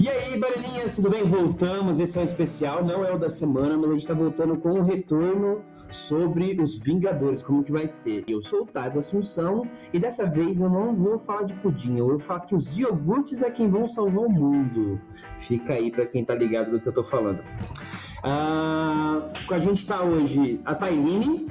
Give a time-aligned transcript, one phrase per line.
[0.00, 1.24] E aí, bananinhas, tudo bem?
[1.24, 1.98] Voltamos.
[1.98, 4.70] Esse é um especial, não é o da semana, mas a gente tá voltando com
[4.70, 5.62] um retorno
[6.08, 8.24] sobre os Vingadores, como que vai ser.
[8.28, 12.08] Eu sou o Taz Assunção e dessa vez eu não vou falar de pudim, eu
[12.08, 15.00] vou falar que os iogurtes é quem vão salvar o mundo.
[15.40, 17.42] Fica aí pra quem tá ligado do que eu tô falando.
[18.22, 21.46] Ah, com a gente tá hoje a Tailine.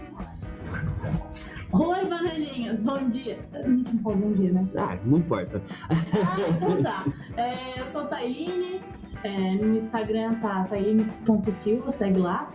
[1.74, 3.38] Oi, bananinhas, bom dia.
[3.54, 4.68] A gente não falou bom dia, né?
[4.78, 5.62] Ah, não importa.
[5.90, 7.06] Ah, então tá.
[7.36, 8.80] É, eu sou Taíne,
[9.24, 12.50] é, no Instagram tá taíne.silva, segue lá.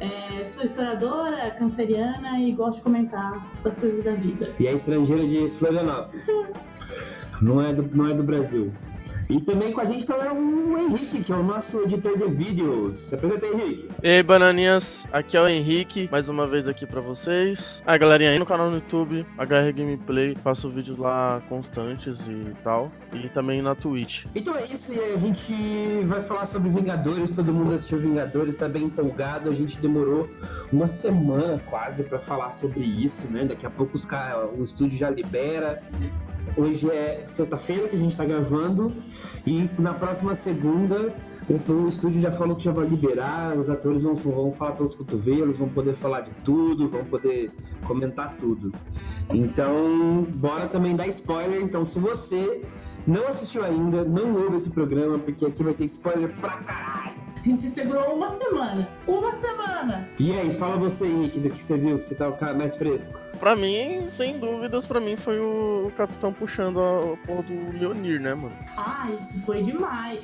[0.00, 4.52] É, sou historiadora, canceriana e gosto de comentar as coisas da vida.
[4.58, 6.26] E é estrangeira de Florianópolis.
[7.40, 8.72] Não é do, não é do Brasil.
[9.28, 13.08] E também com a gente tá o Henrique, que é o nosso editor de vídeos.
[13.08, 13.88] Se apresenta Henrique.
[14.02, 17.82] E aí, bananinhas, aqui é o Henrique, mais uma vez aqui pra vocês.
[17.84, 22.92] Ah, galerinha, aí no canal no YouTube, HR Gameplay, faço vídeos lá constantes e tal.
[23.12, 24.26] E também na Twitch.
[24.34, 27.32] Então é isso, e a gente vai falar sobre Vingadores.
[27.32, 29.50] Todo mundo assistiu Vingadores, tá bem empolgado.
[29.50, 30.28] A gente demorou
[30.72, 33.44] uma semana quase pra falar sobre isso, né?
[33.44, 35.82] Daqui a pouco os cara, o estúdio já libera.
[36.56, 38.92] Hoje é sexta-feira que a gente tá gravando.
[39.46, 41.14] E na próxima segunda,
[41.48, 44.94] o, o estúdio já falou que já vai liberar, os atores vão, vão falar pelos
[44.94, 47.50] cotovelos, vão poder falar de tudo, vão poder
[47.86, 48.72] comentar tudo.
[49.32, 51.62] Então, bora também dar spoiler.
[51.62, 52.62] Então, se você
[53.06, 57.25] não assistiu ainda, não ouve esse programa, porque aqui vai ter spoiler pra caralho.
[57.46, 58.88] A gente se segurou uma semana.
[59.06, 60.08] Uma semana!
[60.18, 62.74] E aí, fala você, Henrique, do que você viu, que você tá o cara mais
[62.74, 63.16] fresco.
[63.38, 68.34] Pra mim, sem dúvidas, pra mim foi o, capitão puxando a, porra do Leonir, né,
[68.34, 68.56] mano?
[68.76, 70.18] Ah, isso foi demais.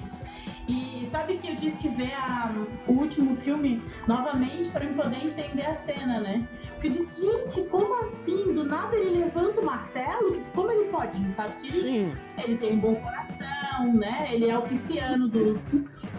[0.69, 2.51] E sabe que eu tive que ver a-
[2.89, 6.43] o último filme novamente para eu poder entender a cena, né?
[6.73, 8.53] Porque eu disse, gente, como assim?
[8.53, 10.41] Do nada ele levanta o martelo?
[10.55, 11.13] Como ele pode?
[11.13, 12.13] A gente sabe que ele Sim,
[12.45, 13.47] ele tem um bom coração,
[13.81, 14.29] né?
[14.33, 15.59] Ele é o pisciano dos,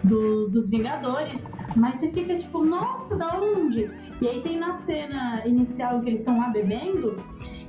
[0.02, 1.44] do- dos Vingadores.
[1.76, 3.90] Mas você fica tipo, nossa, da onde?
[4.20, 7.14] E aí tem na cena inicial que eles estão lá bebendo.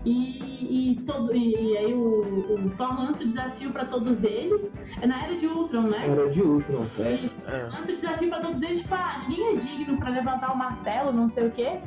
[0.08, 2.20] E, e todo, e, e aí o,
[2.54, 4.72] o Thor lança o desafio pra todos eles.
[5.02, 6.08] É na era de Ultron, né?
[6.08, 7.52] Era de Ultron, é.
[7.52, 7.64] É.
[7.64, 11.12] Lança o desafio pra todos eles, tipo, ah, ninguém é digno pra levantar o martelo,
[11.12, 11.80] não sei o quê.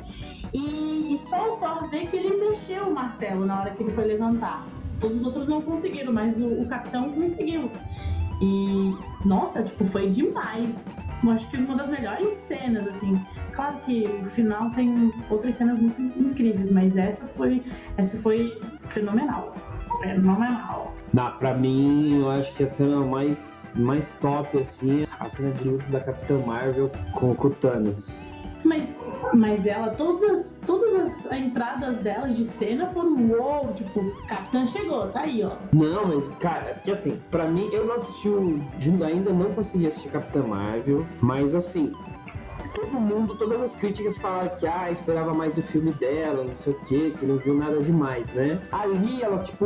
[0.53, 3.93] E, e só o Thor vê que ele mexeu o martelo na hora que ele
[3.93, 4.65] foi levantar.
[4.99, 7.71] Todos os outros não conseguiram, mas o, o capitão conseguiu.
[8.41, 8.95] E,
[9.25, 10.73] nossa, tipo, foi demais.
[11.23, 13.19] Eu acho que uma das melhores cenas, assim.
[13.51, 17.63] Claro que o final tem outras cenas muito incríveis, mas essa foi,
[17.97, 18.57] essa foi
[18.89, 19.51] fenomenal.
[20.01, 20.93] Fenomenal.
[21.13, 23.37] Na, pra mim, eu acho que a cena mais,
[23.75, 28.09] mais top, assim, é a cena de luta da Capitã Marvel com o Thanos.
[28.63, 28.87] Mas,
[29.33, 35.07] mas ela, todas, as- todas as entradas delas de cena foram uou, tipo, Capitã chegou,
[35.07, 35.55] tá aí, ó.
[35.73, 38.59] Não, mas, cara, porque assim, pra mim, eu não assisti o.
[39.05, 41.93] Ainda não consegui assistir Capitã Marvel, mas assim.
[42.75, 46.73] Todo mundo, todas as críticas falaram que ah, esperava mais do filme dela, não sei
[46.73, 48.59] o que, que não viu nada demais, né?
[48.71, 49.65] Ali ela, tipo.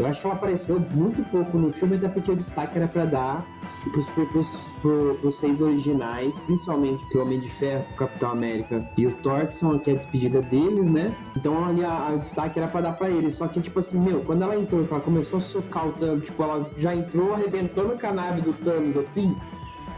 [0.00, 3.04] Eu acho que ela apareceu muito pouco no filme, até porque o destaque era pra
[3.04, 3.46] dar
[3.92, 4.48] pros, pros,
[4.80, 9.46] pros, pros seis originais, principalmente o Homem de Ferro, o Capitão América e o Thor,
[9.46, 11.14] que são aqui a despedida deles, né?
[11.36, 13.36] Então ali a destaque era pra dar pra eles.
[13.36, 16.42] Só que, tipo assim, meu, quando ela entrou, ela começou a socar o Thanos, tipo,
[16.42, 19.36] ela já entrou arrebentando a nave do Thanos, assim.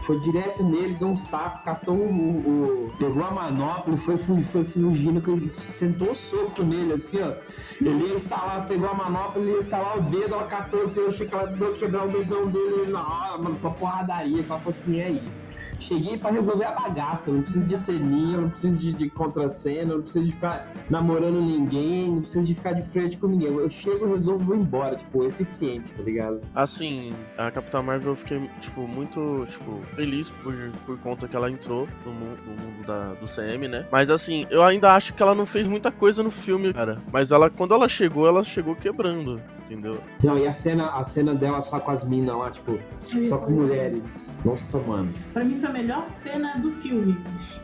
[0.05, 4.63] Foi direto nele, deu uns tapas, catou o, o- Pegou a manopla, foi, foi, foi
[4.65, 7.33] fugindo, que ele sentou o soco nele, assim, ó.
[7.81, 11.09] Ele ia instalar, pegou a manopla, ele ia instalar o dedo, ela catou assim, eu
[11.09, 14.95] achei que ela deu quebrar o dedão dele, ele, ah, mano, só porradaria, falou assim,
[14.95, 15.42] e aí?
[15.87, 20.01] Cheguei pra resolver a bagaça, não preciso de ceninha, não preciso de, de contracena, não
[20.01, 23.49] preciso de ficar namorando ninguém, não preciso de ficar de frente com ninguém.
[23.49, 26.41] Eu chego, resolvo e vou embora, tipo, eficiente, tá ligado?
[26.55, 30.53] Assim, a Capitã Marvel eu fiquei, tipo, muito, tipo, feliz por,
[30.85, 33.85] por conta que ela entrou no mundo, no mundo da, do CM, né?
[33.91, 36.99] Mas assim, eu ainda acho que ela não fez muita coisa no filme, cara.
[37.11, 39.99] Mas ela, quando ela chegou, ela chegou quebrando, entendeu?
[40.23, 42.79] Não, e a cena, a cena dela só com as minas lá, tipo,
[43.27, 44.03] só com mulheres.
[44.45, 45.13] Nossa, mano.
[45.31, 47.17] Pra mim foi a melhor cena do filme.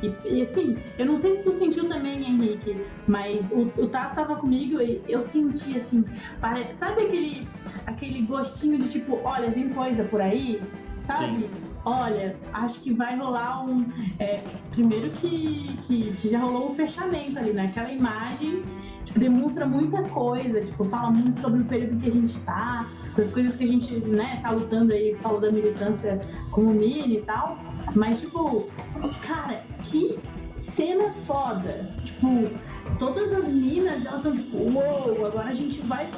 [0.04, 2.76] E, e, assim, eu não sei se tu sentiu também, Henrique,
[3.08, 6.04] mas o, o Tato tava comigo e eu senti assim,
[6.42, 7.48] pare- sabe aquele,
[7.86, 10.62] aquele gostinho de tipo, olha, vem coisa por aí?
[11.00, 11.50] Sabe?
[11.86, 13.86] Olha, acho que vai rolar um.
[14.20, 14.42] é,
[14.72, 17.66] primeiro que, que, que já rolou um fechamento ali, né?
[17.66, 18.62] Aquela imagem
[19.16, 23.56] demonstra muita coisa, tipo, fala muito sobre o período que a gente tá, das coisas
[23.56, 26.20] que a gente, né, tá lutando aí, falou da militância
[26.56, 27.58] Mini e tal.
[27.96, 28.68] Mas, tipo,
[29.26, 30.18] cara, que
[30.76, 31.90] cena foda.
[32.04, 32.50] Tipo,
[32.98, 36.10] todas as minas, elas estão tipo, uou, agora a gente vai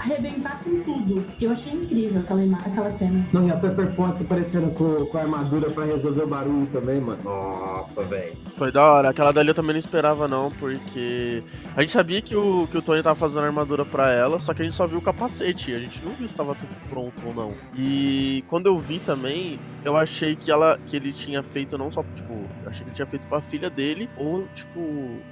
[0.00, 1.24] arrebentar com tudo.
[1.40, 3.26] Eu achei incrível aquela, aquela cena.
[3.32, 7.00] Não, e a Pepper Potts aparecendo com, com a armadura pra resolver o barulho também,
[7.00, 7.22] mano.
[7.22, 8.36] Nossa, velho.
[8.54, 9.10] Foi da hora.
[9.10, 11.42] Aquela dali eu também não esperava, não, porque
[11.76, 14.54] a gente sabia que o, que o Tony tava fazendo a armadura pra ela, só
[14.54, 15.74] que a gente só viu o capacete.
[15.74, 17.52] A gente não viu se tava tudo pronto ou não.
[17.76, 22.02] E quando eu vi também, eu achei que ela que ele tinha feito não só,
[22.14, 22.32] tipo,
[22.66, 24.80] achei que ele tinha feito pra filha dele, ou, tipo,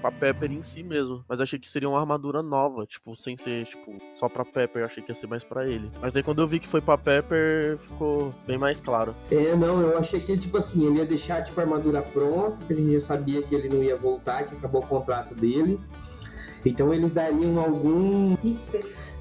[0.00, 1.24] pra Pepper em si mesmo.
[1.28, 5.02] Mas achei que seria uma armadura nova, tipo, sem ser, tipo, só pra Pepper, achei
[5.02, 5.90] que ia ser mais pra ele.
[6.00, 9.14] Mas aí quando eu vi que foi pra Pepper, ficou bem mais claro.
[9.30, 12.72] É, não, eu achei que, tipo assim, ele ia deixar, tipo, a armadura pronta, que
[12.72, 15.78] a gente já sabia que ele não ia voltar, que acabou o contrato dele.
[16.64, 18.36] Então eles dariam algum.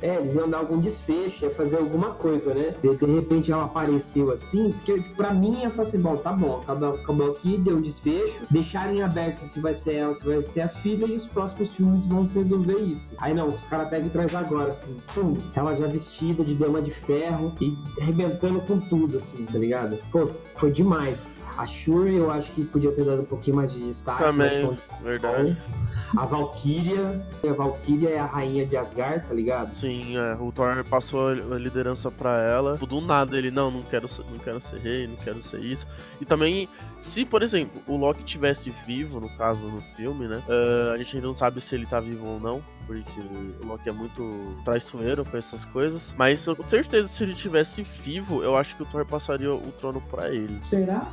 [0.02, 2.74] É, eles iam dar algum desfecho, ia fazer alguma coisa, né?
[2.82, 6.60] De, de repente ela apareceu assim, porque pra mim eu falei assim, bom, tá bom,
[6.62, 10.62] acabou, acabou aqui, deu um desfecho, deixarem aberto se vai ser ela, se vai ser
[10.62, 13.16] a filha, e os próximos filmes vão resolver isso.
[13.20, 16.82] Aí não, os caras pegam e traz agora, assim, pum, ela já vestida de dama
[16.82, 19.98] de ferro e arrebentando com tudo, assim, tá ligado?
[20.12, 21.20] Pô, foi demais.
[21.58, 24.24] A Shuri eu acho que podia ter dado um pouquinho mais de destaque.
[24.24, 25.58] Também, verdade.
[26.16, 29.74] A Valkyria, a Valkyria é a rainha de Asgard, tá ligado?
[29.76, 32.74] Sim, é, o Thor passou a liderança para ela.
[32.74, 35.60] Tipo, do nada ele, não, não quero, ser, não quero ser rei, não quero ser
[35.60, 35.86] isso.
[36.22, 36.70] E também,
[37.00, 40.42] se, por exemplo, o Loki tivesse vivo, no caso, no filme, né?
[40.48, 43.90] Uh, a gente ainda não sabe se ele tá vivo ou não porque o Loki
[43.90, 46.16] é muito traiçoeiro com essas coisas.
[46.18, 50.02] Mas com certeza, se ele tivesse vivo, eu acho que o Thor passaria o trono
[50.02, 50.60] para ele.
[50.64, 51.06] Será?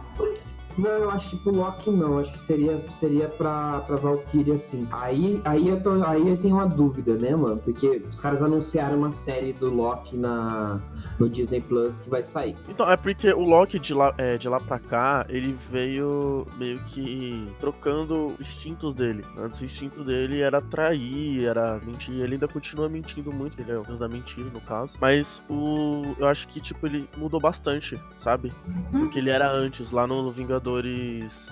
[0.76, 2.19] Não, eu acho que pro Loki não.
[2.19, 4.87] Acho que seria, seria pra, pra Valkyria, sim.
[4.91, 7.59] Aí, aí, eu tô, aí eu tenho uma dúvida, né, mano?
[7.59, 10.81] Porque os caras anunciaram uma série do Loki na,
[11.19, 12.56] no Disney Plus que vai sair.
[12.69, 16.81] Então, é porque o Loki de lá, é, de lá pra cá, ele veio meio
[16.85, 19.25] que trocando instintos dele.
[19.38, 22.15] Antes o instinto dele era trair, era mentir.
[22.20, 24.99] Ele ainda continua mentindo muito, ele é o deus da mentira, no caso.
[25.00, 26.03] Mas o.
[26.19, 28.53] Eu acho que, tipo, ele mudou bastante, sabe?
[28.93, 29.05] Hum.
[29.05, 30.63] Do que ele era antes, lá no Vingadores.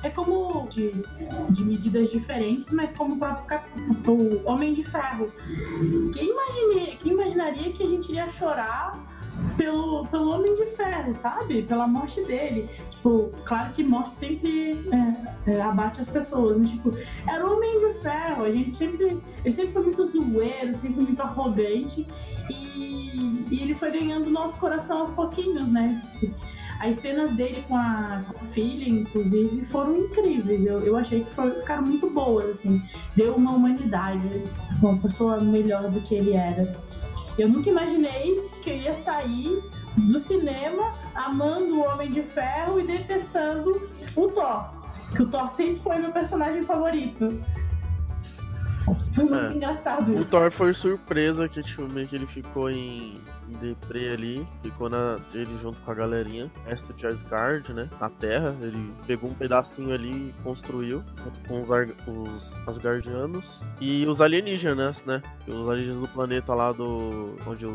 [0.02, 0.92] É como de,
[1.50, 3.70] de medidas diferentes, mas como o próprio Cap-
[4.08, 5.30] o Homem de Ferro.
[6.12, 9.10] Quem, imagine, quem imaginaria que a gente iria chorar
[9.56, 11.62] pelo, pelo Homem de Ferro, sabe?
[11.62, 12.68] Pela morte dele.
[12.90, 14.78] Tipo, claro que morte sempre
[15.46, 16.96] é, é, abate as pessoas, mas tipo,
[17.28, 18.44] era o Homem de Ferro.
[18.44, 19.20] A gente sempre.
[19.44, 22.06] Ele sempre foi muito zoeiro, sempre muito arrogante.
[22.50, 26.02] E, e ele foi ganhando nosso coração aos pouquinhos, né?
[26.84, 30.66] As cenas dele com a, com a filha, inclusive, foram incríveis.
[30.66, 32.82] Eu, eu achei que foram, ficaram muito boas, assim.
[33.14, 34.42] Deu uma humanidade,
[34.82, 36.76] uma pessoa melhor do que ele era.
[37.38, 39.62] Eu nunca imaginei que eu ia sair
[39.96, 44.70] do cinema amando o Homem de Ferro e detestando o Thor.
[45.14, 47.40] Que o Thor sempre foi meu personagem favorito.
[49.14, 49.52] Foi muito É.
[49.54, 50.30] engraçado O isso.
[50.30, 53.20] Thor foi surpresa que, tipo, meio que ele ficou em
[53.52, 54.46] deprê ali.
[54.62, 56.50] Ficou na, ele junto com a galerinha.
[56.66, 57.88] Resto de Asgard, né?
[58.00, 58.56] Na Terra.
[58.60, 61.02] Ele pegou um pedacinho ali e construiu.
[61.46, 63.62] Com os, Ar- os Asgardianos.
[63.80, 65.22] E os alienígenas, né?
[65.46, 67.36] Os alienígenas do planeta lá do.
[67.46, 67.66] Onde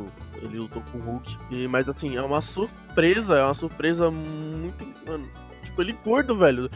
[0.42, 1.38] ele lutou com o Hulk.
[1.52, 3.38] E, mas assim, é uma surpresa.
[3.38, 4.86] É uma surpresa muito.
[5.08, 5.28] Mano,
[5.64, 6.70] tipo, ele gordo, velho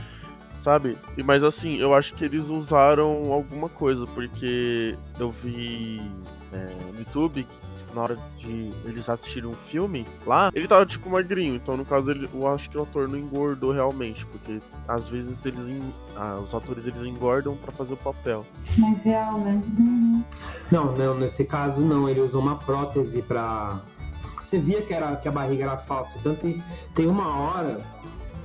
[0.62, 0.95] sabe?
[1.18, 6.00] E mas assim, eu acho que eles usaram alguma coisa, porque eu vi
[6.53, 7.48] é, no YouTube
[7.93, 12.12] na hora de eles assistirem um filme lá, ele tava tipo magrinho, então no caso
[12.12, 16.39] ele, eu acho que o ator não engordou realmente, porque às vezes eles en- ah,
[16.43, 18.45] os atores eles engordam pra fazer o papel.
[18.77, 19.62] Mais real, né?
[19.77, 20.24] Uhum.
[20.71, 23.81] Não, não, nesse caso não, ele usou uma prótese pra.
[24.43, 26.62] Você via que, era, que a barriga era falsa, tanto que
[26.93, 27.81] tem uma hora.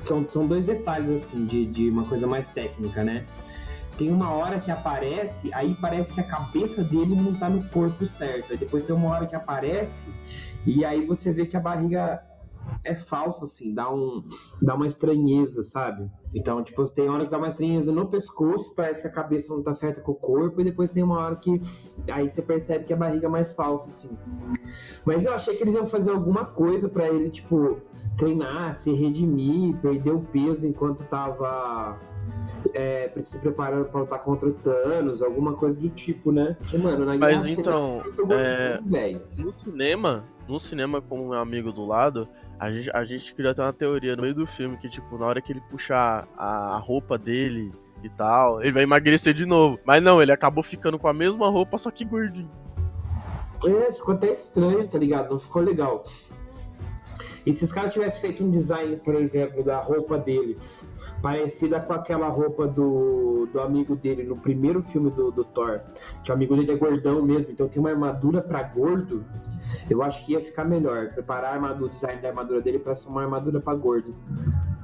[0.07, 3.26] São, são dois detalhes assim de, de uma coisa mais técnica, né?
[3.97, 8.05] Tem uma hora que aparece, aí parece que a cabeça dele não tá no corpo
[8.07, 8.53] certo.
[8.53, 10.09] Aí depois tem uma hora que aparece,
[10.67, 12.23] e aí você vê que a barriga
[12.85, 14.23] é falsa, assim, dá, um,
[14.61, 16.11] dá uma estranheza, sabe?
[16.35, 19.62] Então, tipo, tem hora que dá uma estranheza no pescoço, parece que a cabeça não
[19.62, 21.61] tá certa com o corpo, e depois tem uma hora que
[22.11, 24.17] aí você percebe que a barriga é mais falsa, assim.
[25.05, 27.81] Mas eu achei que eles iam fazer alguma coisa pra ele, tipo,
[28.17, 31.99] treinar, se redimir, perder o peso enquanto tava
[32.75, 36.57] é, se preparando pra lutar contra o Thanos, alguma coisa do tipo, né?
[36.61, 39.23] Porque, mano, na Mas então, é, velho.
[39.37, 43.63] no cinema, no cinema com um amigo do lado, a gente, a gente queria ter
[43.63, 46.79] uma teoria no meio do filme que, tipo, na hora que ele puxar a, a
[46.79, 49.79] roupa dele e tal, ele vai emagrecer de novo.
[49.85, 52.51] Mas não, ele acabou ficando com a mesma roupa, só que gordinho.
[53.65, 55.31] É, ficou até estranho, tá ligado?
[55.31, 56.05] Não ficou legal.
[57.45, 60.59] E se os caras tivessem feito um design, por exemplo, da roupa dele,
[61.23, 65.81] parecida com aquela roupa do, do amigo dele no primeiro filme do, do Thor,
[66.23, 69.25] que o amigo dele é gordão mesmo, então tem uma armadura pra gordo,
[69.89, 72.95] Eu acho que ia ficar melhor preparar a armadura, o design da armadura dele para
[72.95, 74.15] ser uma armadura para gordo.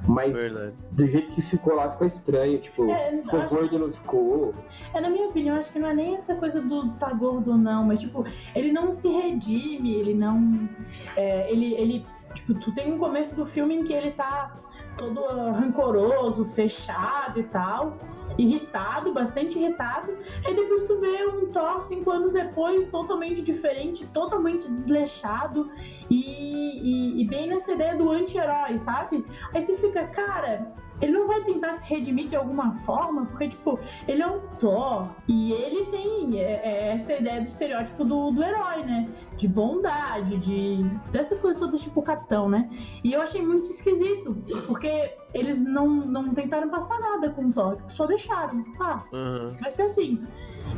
[0.07, 0.73] Mas Verdade.
[0.91, 4.53] do jeito que ficou lá ficou estranho, tipo, É, ficou gordo e não ficou.
[4.93, 7.57] É, na minha opinião, acho que não é nem essa coisa do tá gordo ou
[7.57, 10.67] não, mas tipo, ele não se redime, ele não.
[11.15, 12.05] é, ele, ele.
[12.33, 14.57] Tipo, tu tem um começo do filme em que ele tá
[14.97, 15.21] todo
[15.51, 17.97] rancoroso, fechado e tal,
[18.37, 20.13] irritado, bastante irritado.
[20.45, 25.69] Aí depois tu vê um Thor cinco anos depois, totalmente diferente, totalmente desleixado
[26.09, 29.25] e, e, e bem nessa ideia do anti-herói, sabe?
[29.53, 30.71] Aí você fica, cara,
[31.03, 35.09] ele não vai tentar se redimir de alguma forma, porque, tipo, ele é um Thor
[35.27, 39.09] e ele tem é, é, essa ideia do estereótipo do, do herói, né?
[39.35, 40.83] De bondade, de.
[41.11, 42.69] dessas coisas todas, tipo o capitão, né?
[43.03, 47.77] E eu achei muito esquisito, porque eles não, não tentaram passar nada com o Thor,
[47.89, 48.63] só deixaram.
[48.79, 49.57] Ah, Aham.
[49.59, 50.25] vai ser assim.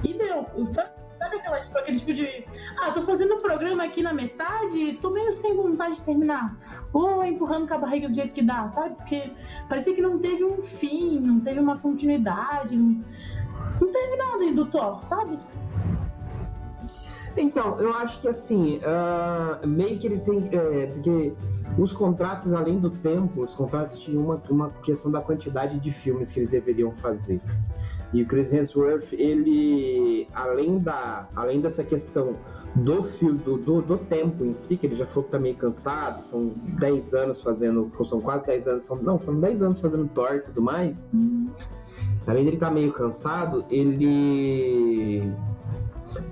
[0.04, 0.46] E deu.
[0.74, 2.44] Sabe, aquela, aquele tipo de.
[2.82, 6.58] Ah, tô fazendo um programa aqui na metade, tô meio sem vontade de terminar.
[6.92, 8.96] Ou empurrando com a barriga do jeito que dá, sabe?
[8.96, 9.32] Porque
[9.70, 13.04] parecia que não teve um fim, não teve uma continuidade, não,
[13.80, 15.40] não teve nada do Thor, sabe?
[17.38, 20.50] Então, eu acho que assim, ah, meio que eles têm.
[20.52, 21.34] é, porque
[21.78, 26.32] os contratos, além do tempo, os contratos tinham uma, uma questão da quantidade de filmes
[26.32, 27.42] que eles deveriam fazer.
[28.16, 32.38] E o Chris Hemsworth, ele, além, da, além dessa questão
[32.74, 35.56] do filme, do, do, do tempo em si, que ele já falou que tá meio
[35.58, 40.08] cansado, são 10 anos fazendo, são quase 10 anos, são, não, foram 10 anos fazendo
[40.08, 41.12] Thor e tudo mais.
[42.26, 45.30] Além dele estar meio cansado, ele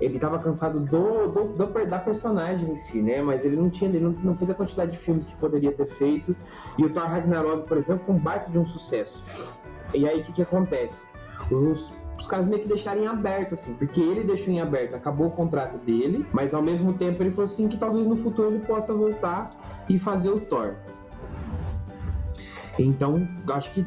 [0.00, 3.20] ele tava cansado do, do, do- da personagem em si, né?
[3.20, 5.86] Mas ele não tinha, ele não, não fez a quantidade de filmes que poderia ter
[5.86, 6.34] feito.
[6.78, 9.22] E o Thor Ragnarok, por exemplo, foi um baita de um sucesso.
[9.92, 11.02] E aí o que, que acontece?
[11.50, 15.28] Os, os caras meio que deixaram em aberto, assim, porque ele deixou em aberto, acabou
[15.28, 18.64] o contrato dele, mas ao mesmo tempo ele falou assim que talvez no futuro ele
[18.64, 19.50] possa voltar
[19.88, 20.74] e fazer o Thor.
[22.78, 23.86] Então, acho que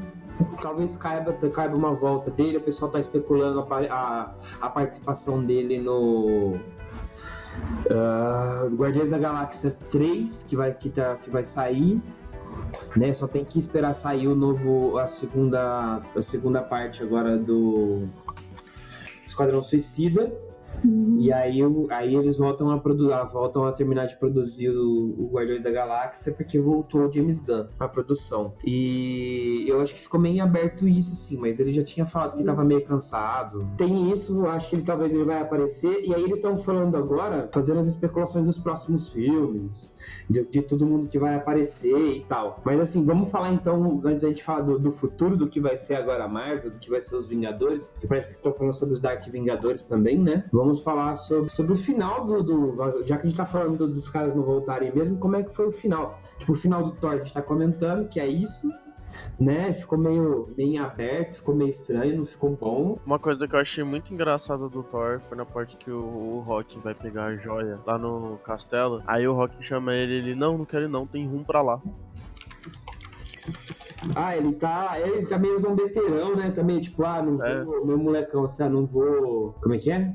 [0.61, 5.79] talvez caiba, caiba uma volta dele, o pessoal tá especulando a, a, a participação dele
[5.79, 6.57] no
[7.89, 12.01] ah, Guardiões da Galáxia 3, que vai, que tá, que vai sair.
[12.95, 18.07] Né, só tem que esperar sair o novo, a segunda, a segunda parte agora do
[19.25, 20.31] Esquadrão Suicida.
[21.19, 21.59] E aí,
[21.89, 26.31] aí eles voltam a produzir, voltam a terminar de produzir o, o Guardiões da Galáxia
[26.31, 28.53] porque voltou o James Gunn pra produção.
[28.63, 32.43] E eu acho que ficou meio aberto isso, sim, mas ele já tinha falado que
[32.43, 33.67] tava meio cansado.
[33.77, 36.05] Tem isso, eu acho que ele talvez ele vai aparecer.
[36.05, 39.91] E aí eles estão falando agora, fazendo as especulações dos próximos filmes,
[40.29, 42.61] de, de todo mundo que vai aparecer e tal.
[42.65, 45.77] Mas assim, vamos falar então, antes da gente falar do, do futuro, do que vai
[45.77, 48.73] ser agora a Marvel, do que vai ser os Vingadores, que parece que estão falando
[48.73, 50.45] sobre os Dark Vingadores também, né?
[50.51, 54.09] Vamos falar sobre, sobre o final do, do- Já que a gente tá falando dos,
[54.09, 56.19] caras não voltarem mesmo, como é que foi o final?
[56.39, 58.69] Tipo, o final do Thor a gente tá comentando que é isso.
[59.39, 62.97] Né, ficou meio, meio aberto, ficou meio estranho, não ficou bom.
[63.05, 66.39] Uma coisa que eu achei muito engraçada do Thor foi na parte que o, o
[66.39, 69.01] Rock vai pegar a joia lá no castelo.
[69.05, 71.81] Aí o Rock chama ele, ele, não, não quero ir não, tem rumo pra lá.
[74.15, 74.99] Ah, ele tá.
[74.99, 76.51] Ele tá meio zombeteirão, né?
[76.51, 77.63] Também, tipo, ah, não É.
[77.63, 77.85] vou.
[77.85, 79.53] Meu molecão, assim, ah, não vou.
[79.61, 80.13] Como é que é?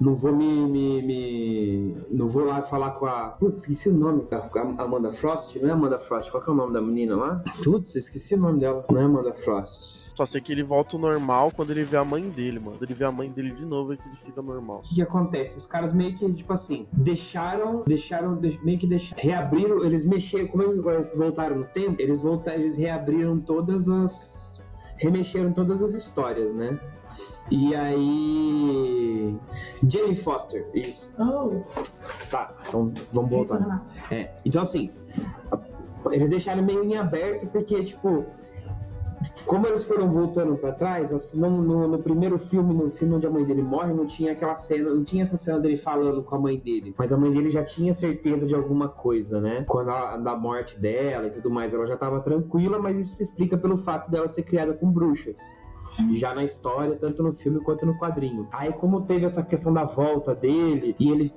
[0.00, 3.30] Não vou me, me, me- Não vou lá falar com a.
[3.30, 4.22] Putz, esqueci o nome.
[4.30, 5.56] A Amanda Frost?
[5.56, 6.30] Não é Amanda Frost?
[6.30, 7.42] Qual que é o nome da menina lá?
[7.64, 8.84] Putz, esqueci o nome dela.
[8.90, 9.98] Não é Amanda Frost.
[10.14, 12.72] Só sei que ele volta ao normal quando ele vê a mãe dele, mano.
[12.72, 14.78] Quando ele vê a mãe dele de novo é que ele fica normal.
[14.78, 15.56] O que, que acontece?
[15.56, 20.48] Os caras meio que, tipo assim, deixaram, deixaram, de- meio que deixaram, reabriram, eles mexeram,
[20.48, 20.80] como eles
[21.14, 24.58] voltaram no tempo, eles voltaram, eles reabriram todas as,
[24.96, 26.76] remexeram todas as histórias, né?
[27.50, 29.36] E aí,
[29.88, 31.10] Jane Foster, isso.
[31.18, 31.60] Oh,
[32.30, 33.86] Tá, então vamos voltar.
[34.10, 34.90] É, então assim,
[36.10, 38.24] eles deixaram meio em aberto porque, tipo,
[39.46, 43.26] como eles foram voltando pra trás, assim, no, no- no primeiro filme, no filme onde
[43.26, 46.34] a mãe dele morre, não tinha aquela cena, não tinha essa cena dele falando com
[46.36, 46.94] a mãe dele.
[46.98, 49.64] Mas a mãe dele já tinha certeza de alguma coisa, né?
[49.66, 53.22] Quando a, da morte dela e tudo mais, ela já tava tranquila, mas isso se
[53.22, 55.38] explica pelo fato dela ser criada com bruxas
[56.14, 58.48] já na história, tanto no filme quanto no quadrinho.
[58.52, 61.32] Aí como teve essa questão da volta dele, e ele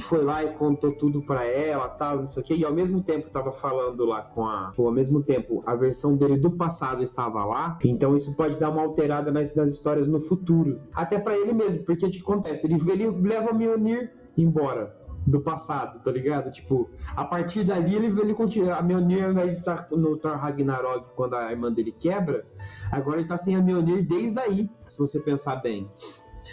[0.00, 3.02] foi lá e contou tudo pra ela, tal, não sei o quê, e ao mesmo
[3.02, 7.02] tempo tava falando lá com a, ou ao mesmo tempo a versão dele do passado
[7.02, 10.80] estava lá, então isso pode dar uma alterada nas, nas histórias no futuro.
[10.94, 12.66] Até pra ele mesmo, porque o que acontece?
[12.66, 16.52] Ele, ele leva o Mjolnir embora do passado, tá ligado?
[16.52, 18.76] Tipo, a partir dali ele, ele continua.
[18.76, 22.46] A Mjolnir, ao invés de estar no Thor Ragnarok, quando a irmã dele quebra,
[22.92, 25.90] agora ele tá sem a Mjolnir desde aí, se você pensar bem.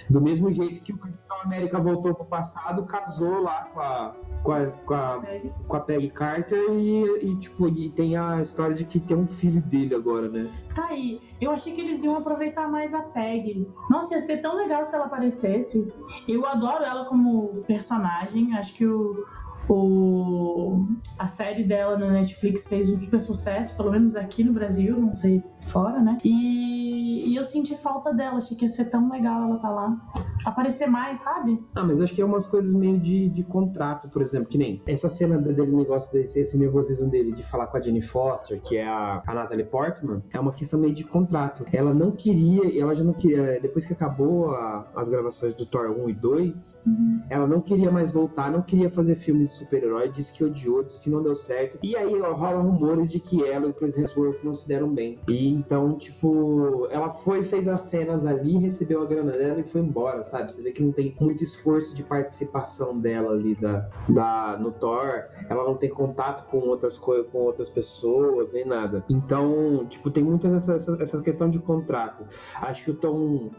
[0.10, 4.51] Do mesmo jeito que o Capitão América voltou pro passado, casou lá com a, com
[4.51, 5.22] a, com a,
[5.67, 9.27] com a Peggy Carter e, e, tipo, e tem a história de que tem um
[9.27, 10.51] filho dele agora, né?
[10.75, 11.22] Tá aí.
[11.41, 13.67] Eu achei que eles iam aproveitar mais a Peggy.
[13.89, 15.91] Nossa, ia ser tão legal se ela aparecesse.
[16.27, 18.55] Eu adoro ela como personagem.
[18.55, 19.25] Acho que o,
[19.70, 20.86] o,
[21.17, 25.15] a série dela na Netflix fez um super sucesso, pelo menos aqui no Brasil, não
[25.15, 26.17] sei fora, né?
[26.24, 29.98] E, e eu senti falta dela, achei que ia ser tão legal ela tá lá.
[30.46, 31.60] Aparecer mais, sabe?
[31.75, 34.82] Ah, mas acho que é umas coisas meio de, de contrato, por exemplo, que nem
[34.86, 38.77] essa cena dele, negócio desse esse nervosismo dele de falar com a Jenny Foster, que
[38.77, 41.65] é a, a Natalie Portman, é uma questão meio de contrato.
[41.72, 45.89] Ela não queria, ela já não queria, depois que acabou a, as gravações do Thor
[45.89, 47.22] 1 e 2, uhum.
[47.29, 51.00] ela não queria mais voltar, não queria fazer filme de super-herói, disse que odiou, disse
[51.00, 51.77] que não deu certo.
[51.81, 55.19] E aí rola rumores de que ela e o Chris Hemsworth não se deram bem.
[55.27, 59.81] E então, tipo, ela foi, fez as cenas ali, recebeu a grana dela e foi
[59.81, 60.51] embora, sabe?
[60.51, 65.25] Você vê que não tem muito esforço de participação dela ali da, da, no Thor.
[65.50, 69.03] Ela não tem contato com outras coisas, com outras pessoas, nem nada.
[69.10, 72.25] Então, tipo, tem muita essa, essa, essa questão de contrato.
[72.55, 73.51] Acho que o Tom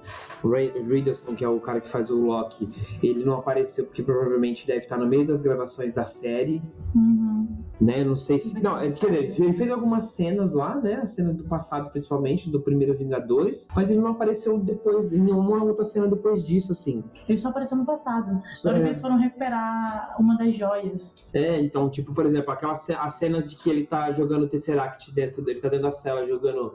[0.43, 2.69] Riddleston, que é o cara que faz o Loki,
[3.03, 6.63] ele não apareceu porque provavelmente deve estar no meio das gravações da série.
[6.95, 7.49] Uhum.
[7.81, 8.05] Né?
[8.05, 8.63] Não sei se.
[8.63, 11.01] Não, é, quer dizer, ele fez algumas cenas lá, né?
[11.03, 15.63] As cenas do passado, principalmente, do primeiro Vingadores, mas ele não apareceu depois, em nenhuma
[15.65, 17.03] outra cena depois disso, assim.
[17.29, 18.41] Ele só apareceu no passado.
[18.63, 18.83] Toda é.
[18.83, 21.29] vez foram recuperar uma das joias.
[21.35, 25.13] É, então, tipo, por exemplo, aquela a cena de que ele tá jogando o Tesseract
[25.13, 26.75] dentro, ele tá dentro da cela jogando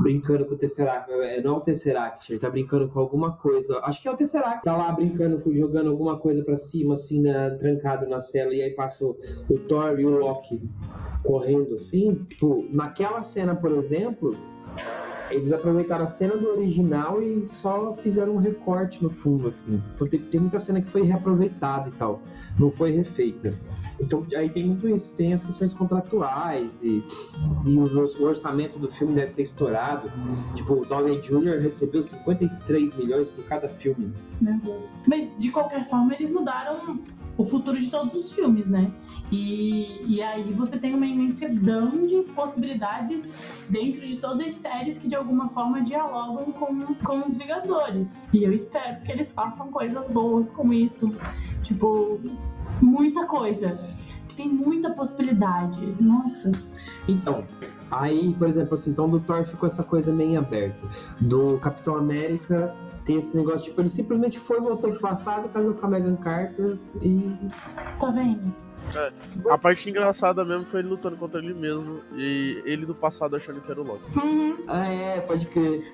[0.00, 1.10] brincando com o Tesseract.
[1.10, 3.78] É, não o Tesseract, ele tá brincando com alguma coisa.
[3.82, 4.64] Acho que é o Tesseract.
[4.64, 8.54] Tá lá brincando, com, jogando alguma coisa para cima, assim, na, trancado na cela.
[8.54, 9.16] E aí passa o,
[9.48, 10.62] o Thor e o Loki
[11.24, 12.14] correndo assim.
[12.28, 14.36] Tipo, naquela cena, por exemplo,
[15.30, 19.82] eles aproveitaram a cena do original e só fizeram um recorte no fundo, assim.
[19.94, 22.22] Então tem, tem muita cena que foi reaproveitada e tal,
[22.58, 23.54] não foi refeita.
[24.00, 27.02] Então aí tem muito isso, tem as questões contratuais e,
[27.64, 30.10] e o, orçamento do filme deve ter estourado.
[30.54, 31.60] Tipo, o Downey Jr.
[31.60, 34.12] recebeu 53 milhões por cada filme.
[34.40, 35.02] Meu Deus.
[35.06, 36.98] Mas de qualquer forma eles mudaram
[37.38, 38.90] o futuro de todos os filmes, né?
[39.30, 43.32] E, e aí você tem uma imensidão de possibilidades
[43.68, 48.08] dentro de todas as séries que de alguma forma dialogam com, com os Vingadores.
[48.32, 51.14] E eu espero que eles façam coisas boas com isso.
[51.62, 52.20] Tipo,
[52.80, 53.78] muita coisa.
[54.36, 55.80] Tem muita possibilidade.
[56.00, 56.52] Nossa.
[57.08, 57.44] Então,
[57.90, 60.86] aí, por exemplo, assim, então do Thor ficou essa coisa meio aberta.
[61.20, 65.86] Do Capitão América tem esse negócio, tipo, ele simplesmente foi, voltou pro passado, casou com
[65.86, 67.36] a Megan Carter e.
[68.00, 68.52] Tá vendo?
[68.94, 69.12] É,
[69.50, 73.60] a parte engraçada mesmo foi ele lutando contra ele mesmo e ele do passado achando
[73.60, 74.18] que era o Loki.
[74.18, 74.56] Uhum.
[74.68, 75.92] Ah, é, pode crer.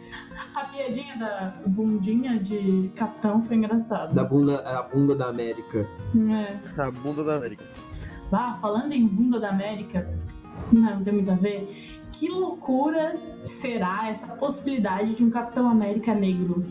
[0.54, 4.12] A piadinha da bundinha de capitão foi engraçada.
[4.12, 5.86] Da bunda, a bunda da América.
[6.30, 6.58] É.
[6.82, 7.64] A bunda da América.
[8.30, 10.08] Ah, falando em bunda da América,
[10.72, 12.00] não, tem muito a ver.
[12.12, 16.64] Que loucura será essa possibilidade de um Capitão América negro?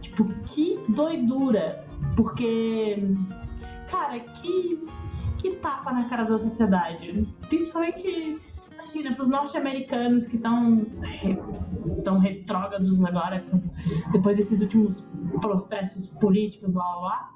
[0.00, 1.84] Tipo, que doidura!
[2.16, 2.98] Porque,
[3.88, 4.84] cara, que
[5.42, 7.28] que tapa na cara da sociedade.
[7.48, 8.40] Principalmente,
[8.72, 10.86] imagina, para os norte-americanos que estão
[12.04, 13.44] tão retrógrados agora,
[14.12, 15.00] depois desses últimos
[15.40, 17.30] processos políticos, blá blá blá.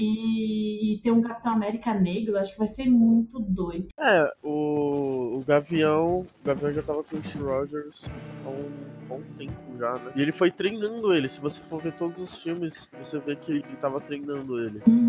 [0.00, 3.88] E, e, ter um Capitão América negro, acho que vai ser muito doido.
[3.98, 6.20] É, o, o Gavião.
[6.20, 8.04] O Gavião já tava com o Steve Rogers
[8.44, 10.12] há um bom tempo já, né?
[10.14, 11.28] E ele foi treinando ele.
[11.28, 14.82] Se você for ver todos os filmes, você vê que ele, tava treinando ele.
[14.86, 15.07] Uhum.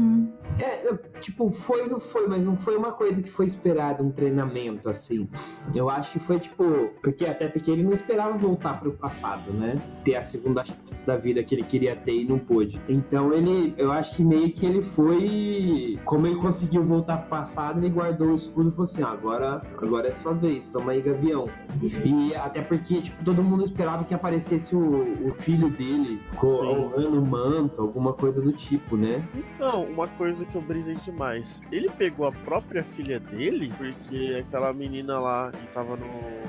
[0.59, 4.89] É, tipo, foi não foi, mas não foi uma coisa que foi esperada, um treinamento,
[4.89, 5.27] assim.
[5.73, 6.63] Eu acho que foi, tipo,
[7.01, 9.77] porque até porque ele não esperava voltar pro passado, né?
[10.03, 12.79] Ter a segunda chance da vida que ele queria ter e não pôde.
[12.87, 17.79] Então ele, eu acho que meio que ele foi, como ele conseguiu voltar pro passado,
[17.79, 21.01] ele guardou o escudo e falou assim, ah, agora, agora é sua vez, toma aí,
[21.01, 21.49] Gavião.
[21.81, 27.25] E até porque, tipo, todo mundo esperava que aparecesse o, o filho dele honrando o
[27.25, 29.23] manto, alguma coisa do tipo, né?
[29.55, 31.61] Então, uma coisa que eu brisei demais.
[31.71, 36.39] Ele pegou a própria filha dele, porque aquela menina lá que tava no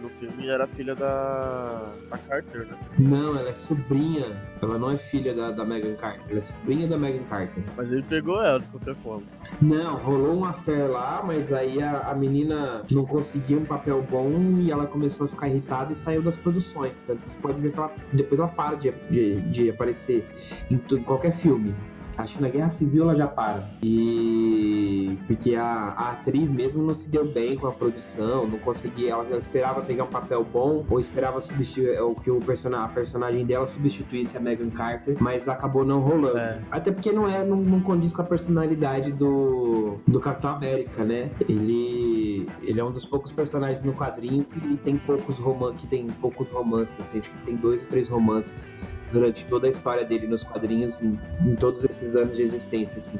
[0.00, 2.76] no filme era filha da, da Carter, né?
[2.98, 4.36] Não, ela é sobrinha.
[4.60, 7.62] Ela não é filha da, da Megan Carter, ela é sobrinha da Megan Carter.
[7.76, 9.26] Mas ele pegou ela de qualquer forma.
[9.60, 14.30] Não, rolou um affair lá, mas aí a, a menina não conseguia um papel bom
[14.58, 16.92] e ela começou a ficar irritada e saiu das produções.
[17.06, 20.26] Tanto que você pode ver que ela, depois ela para de, de, de aparecer
[20.70, 21.74] em, em qualquer filme.
[22.22, 23.68] Acho que na Guerra Civil ela já para.
[23.82, 29.12] E porque a, a atriz mesmo não se deu bem com a produção, não conseguia,
[29.12, 33.44] ela esperava pegar um papel bom ou esperava substituir o que o personagem, a personagem
[33.44, 36.38] dela substituísse a Megan Carter, mas acabou não rolando.
[36.38, 36.60] É.
[36.70, 41.30] Até porque não é, não, não condiz com a personalidade do, do Capitão América, né?
[41.48, 46.06] Ele, ele é um dos poucos personagens no quadrinho que tem poucos romances, que tem
[46.20, 48.68] poucos romances, assim, acho que tem dois ou três romances
[49.10, 53.18] durante toda a história dele nos quadrinhos, em, em todos esses anos de existência, assim.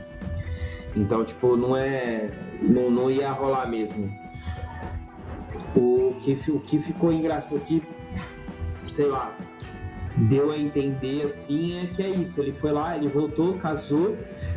[0.96, 2.26] Então, tipo, não é.
[2.60, 4.08] Não, não ia rolar mesmo.
[5.74, 7.82] O que, o que ficou engraçado, que,
[8.88, 9.34] sei lá,
[10.16, 12.40] deu a entender assim é que é isso.
[12.40, 14.14] Ele foi lá, ele voltou, casou,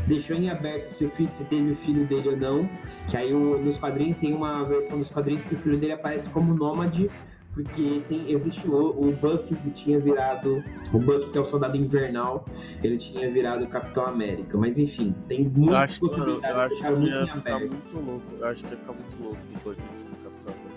[0.08, 2.70] deixou em aberto se o filho, se teve o filho dele ou não.
[3.08, 6.28] Que aí o, nos quadrinhos tem uma versão dos quadrinhos que o filho dele aparece
[6.30, 7.10] como nômade
[7.54, 10.64] porque tem, existe o, o Buck que tinha virado.
[10.92, 12.46] O Buck, que é o soldado invernal,
[12.84, 14.58] ele tinha virado Capitão América.
[14.58, 16.50] Mas enfim, tem muitas possibilidades.
[16.50, 18.24] eu acho que ia ficar muito louco.
[18.40, 19.82] Eu acho que ia ficar muito louco o Buck
[20.24, 20.74] Capitão América.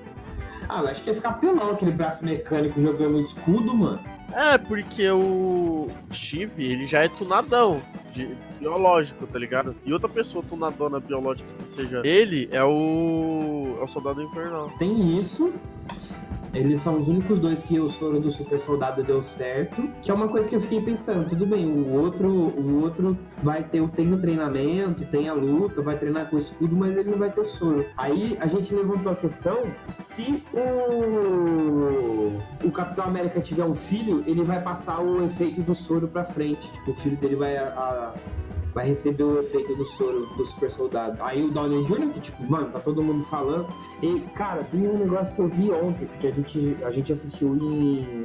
[0.69, 4.01] Ah, eu acho que ia ficar pelão aquele braço mecânico jogando escudo, mano.
[4.35, 7.81] É, porque o Steve, ele já é tunadão,
[8.13, 9.75] de, biológico, tá ligado?
[9.85, 14.71] E outra pessoa tunadona biológica que seja ele é o, é o soldado infernal.
[14.79, 15.53] Tem isso,
[16.57, 19.89] eles são os únicos dois que o soro do super soldado deu certo.
[20.03, 23.63] Que é uma coisa que eu fiquei pensando, tudo bem, o outro, o outro vai
[23.63, 27.31] ter tem o treinamento, tem a luta, vai treinar com escudo, mas ele não vai
[27.31, 27.85] ter soro.
[27.97, 34.43] Aí a gente levantou a questão se o, o Capitão América tiver um filho, ele
[34.43, 36.71] vai passar o efeito do soro pra frente.
[36.87, 38.13] O filho dele vai a, a
[38.77, 41.17] vai receber o efeito do soro do super soldado.
[41.23, 43.67] Aí o Downey Jr., que tipo, mano, tá todo mundo falando.
[44.03, 47.57] E, cara, tem um negócio que eu vi ontem, porque a gente, a gente assistiu
[47.57, 48.25] em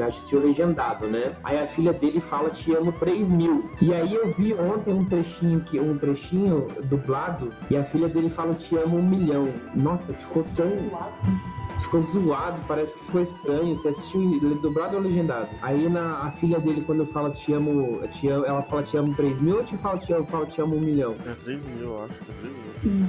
[0.00, 1.34] assistiu legendado, né?
[1.44, 3.70] Aí a filha dele fala te amo 3 mil.
[3.82, 8.30] E aí eu vi ontem um trechinho que um trechinho dublado e a filha dele
[8.30, 9.52] fala te amo um milhão.
[9.74, 10.70] Nossa, ficou tão
[11.92, 13.76] ficou zoado, parece que ficou estranho.
[13.76, 15.48] Você assistiu dublado ou legendado?
[15.60, 19.14] Aí na, a filha dele, quando fala te amo, te amo ela fala te amo
[19.14, 21.14] 3 mil ou te fala te amo, fala te amo 1 milhão?
[21.26, 22.14] É 3 mil, eu acho.
[22.14, 22.72] É 3 mil.
[22.86, 23.08] Hum.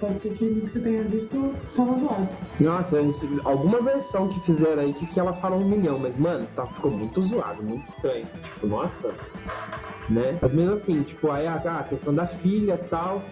[0.00, 2.28] Pode ser que você tenha visto tava zoado.
[2.58, 2.96] Nossa,
[3.44, 6.90] alguma versão que fizeram aí que, que ela fala um milhão, mas mano, tá, ficou
[6.90, 8.24] muito zoado, muito estranho.
[8.54, 9.14] Tipo, nossa,
[10.08, 10.38] né?
[10.40, 13.22] Mas mesmo assim, tipo, aí a, a questão da filha e tal.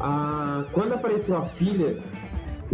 [0.00, 1.96] Ah, quando apareceu a filha,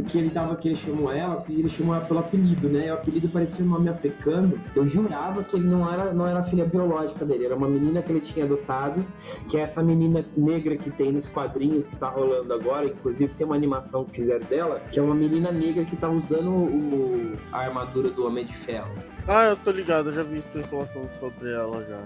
[0.03, 2.91] que ele tava, que ele chamou ela, ele chamou ela pelo apelido, né?
[2.93, 4.61] O apelido parecia um nome africano.
[4.75, 8.03] Eu jurava que ele não era, não era a filha biológica dele, era uma menina
[8.03, 9.05] que ele tinha adotado,
[9.49, 13.47] que é essa menina negra que tem nos quadrinhos que tá rolando agora, inclusive tem
[13.47, 17.61] uma animação que fizeram dela, que é uma menina negra que tá usando o, a
[17.61, 18.91] armadura do Homem de Ferro.
[19.29, 22.01] Ah, eu tô ligado, eu já vi especulação sobre ela já.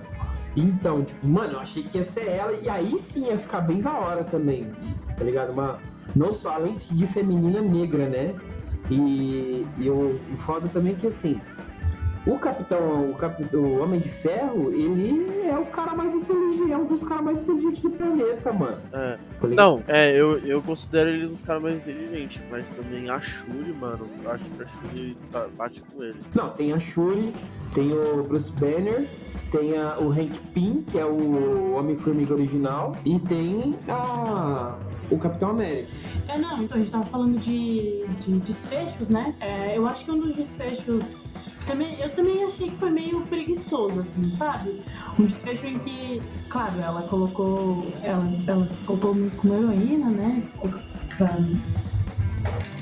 [0.56, 3.80] Então, tipo, mano, eu achei que ia ser ela, e aí sim ia ficar bem
[3.80, 4.66] da hora também,
[5.16, 5.52] tá ligado?
[5.52, 5.78] Uma
[6.14, 8.34] não só além de feminina negra, né?
[8.90, 11.40] E, e o, o foda também é que assim,
[12.28, 16.76] o Capitão, o, Capitão, o Homem de Ferro, ele é o cara mais inteligente, é
[16.76, 18.78] um dos caras mais inteligentes do planeta, mano.
[18.92, 19.18] É.
[19.48, 23.72] Não, é, eu, eu considero ele um dos caras mais inteligentes, mas também a Shuri,
[23.72, 26.20] mano, eu acho que a Shuri tá, bate com ele.
[26.34, 27.34] Não, tem a Shuri,
[27.74, 29.08] tem o Bruce Banner,
[29.50, 34.76] tem a, o Hank Pym, que é o Homem-Formiga original, e tem a,
[35.10, 35.90] o Capitão América.
[36.28, 39.34] É, não, então a gente tava falando de, de desfechos, né?
[39.40, 41.26] É, eu acho que um dos desfechos.
[41.66, 44.82] Também, eu também achei que foi meio preguiçoso, assim, sabe?
[45.18, 47.86] Um desfecho em que, claro, ela colocou.
[48.02, 50.40] Ela, ela se colocou muito como heroína, né?
[50.40, 50.52] Se,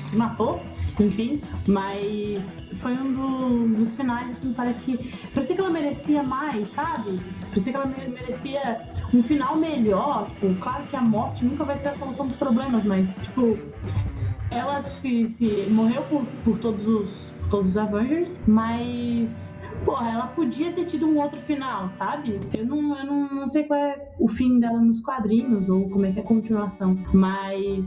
[0.09, 0.61] se matou,
[0.99, 5.11] enfim, mas foi um do, dos finais, assim, parece que.
[5.33, 7.19] Parecia que ela merecia mais, sabe?
[7.49, 8.81] Parecia que ela merecia
[9.13, 10.27] um final melhor.
[10.31, 13.57] Tipo, claro que a morte nunca vai ser a solução dos problemas, mas, tipo,
[14.49, 19.29] ela se, se morreu por, por todos os por todos os Avengers, mas
[19.85, 22.39] porra, ela podia ter tido um outro final, sabe?
[22.53, 26.05] Eu não, eu não, não sei qual é o fim dela nos quadrinhos ou como
[26.05, 27.85] é que é a continuação, mas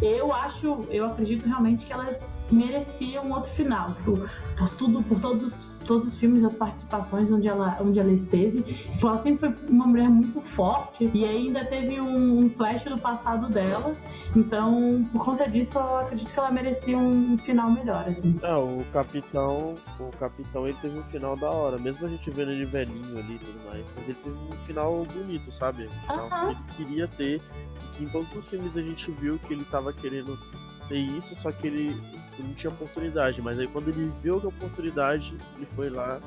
[0.00, 2.18] eu acho, eu acredito realmente que ela
[2.50, 7.48] merecia um outro final, por, por tudo, por todos todos os filmes, as participações onde
[7.48, 8.62] ela, onde ela esteve.
[8.62, 12.98] Tipo, ela sempre foi uma mulher muito forte e ainda teve um, um, flash do
[12.98, 13.96] passado dela.
[14.36, 18.38] Então, por conta disso, eu acredito que ela merecia um final melhor, assim.
[18.42, 22.50] É, o Capitão, o Capitão, ele teve um final da hora, mesmo a gente vendo
[22.50, 23.84] ele velhinho ali e tudo mais.
[23.96, 25.86] Mas ele teve um final bonito, sabe?
[25.86, 26.54] Um final uh -huh.
[26.76, 27.40] que ele queria ter.
[27.84, 30.38] E que em todos os filmes a gente viu que ele tava querendo
[30.86, 31.96] ter isso, só que ele
[32.42, 33.40] não tinha oportunidade.
[33.42, 36.20] Mas aí quando ele viu a oportunidade, ele foi lá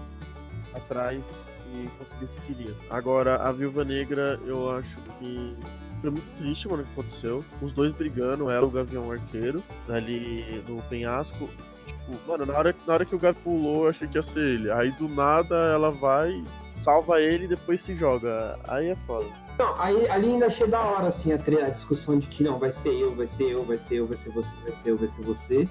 [0.73, 2.75] atrás e conseguiu o que queria.
[2.89, 5.55] Agora, a Viúva Negra, eu acho que
[6.03, 7.45] é muito triste, mano, o que aconteceu.
[7.61, 11.49] Os dois brigando, ela e o Gavião Arqueiro, ali no penhasco.
[11.85, 14.45] Tipo, mano, na hora, na hora que o Gavião pulou, eu achei que ia ser
[14.45, 14.71] ele.
[14.71, 16.43] Aí do nada ela vai,
[16.79, 18.57] salva ele e depois se joga.
[18.67, 19.27] Aí é foda.
[19.57, 22.73] Não, aí ali ainda achei da hora, assim, a, a, discussão de que não, vai
[22.73, 25.07] ser eu, vai ser eu, vai ser eu, vai ser você, vai ser eu, vai
[25.07, 25.69] ser você.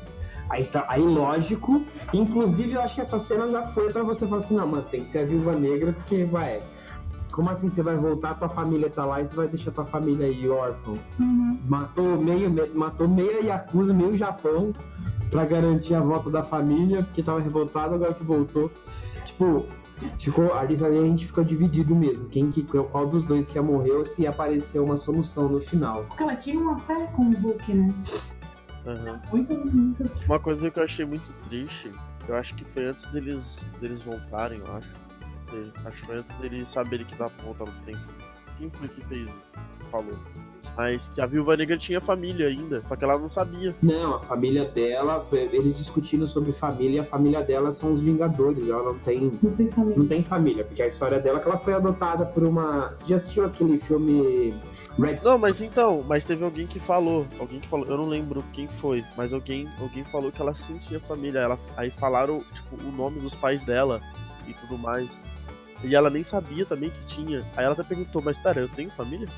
[0.50, 1.84] Aí tá, aí lógico.
[2.12, 5.04] Inclusive, eu acho que essa cena já foi pra você falar assim, não, mano, tem
[5.04, 6.60] que ser a viúva negra, porque vai.
[7.32, 10.26] Como assim você vai voltar, tua família tá lá e você vai deixar tua família
[10.26, 10.94] aí órfão?
[11.20, 11.58] Uhum.
[11.68, 14.74] Matou meio, matou meia Yakuza, meio Japão
[15.30, 18.68] pra garantir a volta da família, porque tava revoltado, agora que voltou.
[19.24, 19.64] Tipo,
[20.18, 22.26] ficou, ali a gente ficou dividido mesmo.
[22.28, 26.04] Quem que, qual dos dois que ia morrer ou se apareceu uma solução no final.
[26.08, 27.94] Porque ela tinha uma fé com o Hulk, né?
[28.86, 29.20] Uhum.
[29.30, 30.24] Muito, muito...
[30.26, 31.92] Uma coisa que eu achei muito triste,
[32.28, 34.88] eu acho que foi antes deles, deles voltarem, eu acho.
[35.84, 37.98] Acho que foi antes deles saberem que dá voltar no tempo.
[38.56, 39.52] Quem foi que fez isso?
[39.90, 40.18] Falou.
[40.76, 43.74] Mas que a viúva negra tinha família ainda, só que ela não sabia.
[43.82, 48.68] Não, a família dela, eles discutindo sobre família, e a família dela são os Vingadores.
[48.68, 49.38] Ela não tem.
[49.42, 49.98] Não tem família.
[49.98, 52.90] Não tem família, porque a história dela é que ela foi adotada por uma.
[52.90, 54.54] Você já assistiu aquele filme
[54.98, 58.44] Red Não, mas então, mas teve alguém que falou, alguém que falou, eu não lembro
[58.52, 61.40] quem foi, mas alguém, alguém falou que ela sentia família.
[61.40, 64.00] Ela, aí falaram, tipo, o nome dos pais dela
[64.46, 65.20] e tudo mais.
[65.82, 67.40] E ela nem sabia também que tinha.
[67.56, 69.28] Aí ela até perguntou, mas pera, eu tenho família?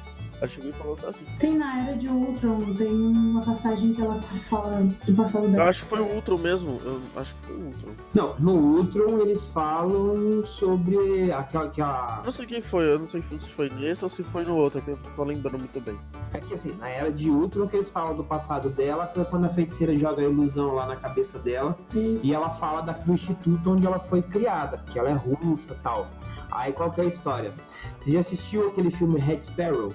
[0.43, 1.25] Ela chegou e falou assim.
[1.39, 5.65] Tem na era de Ultron, tem uma passagem que ela fala do passado dela.
[5.65, 6.81] Eu acho que foi o Ultron mesmo.
[6.85, 7.91] Eu acho que foi o Ultron.
[8.13, 12.17] Não, no Ultron eles falam sobre aquela que a.
[12.19, 14.57] Eu não sei quem foi, eu não sei se foi nesse ou se foi no
[14.57, 15.97] outro, que eu tô lembrando muito bem.
[16.35, 19.45] É que assim, na era de Ultron que eles falam do passado dela, foi quando
[19.45, 21.79] a feiticeira joga a ilusão lá na cabeça dela.
[21.95, 22.27] Isso.
[22.27, 25.83] E ela fala da, do instituto onde ela foi criada, que ela é russa e
[25.85, 26.09] tal.
[26.53, 27.53] Aí qual que é a história?
[27.99, 29.95] Você já assistiu aquele filme Red Sparrow?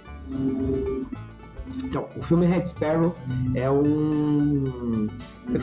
[1.84, 3.16] Então, o filme Red Sparrow
[3.56, 5.08] é um.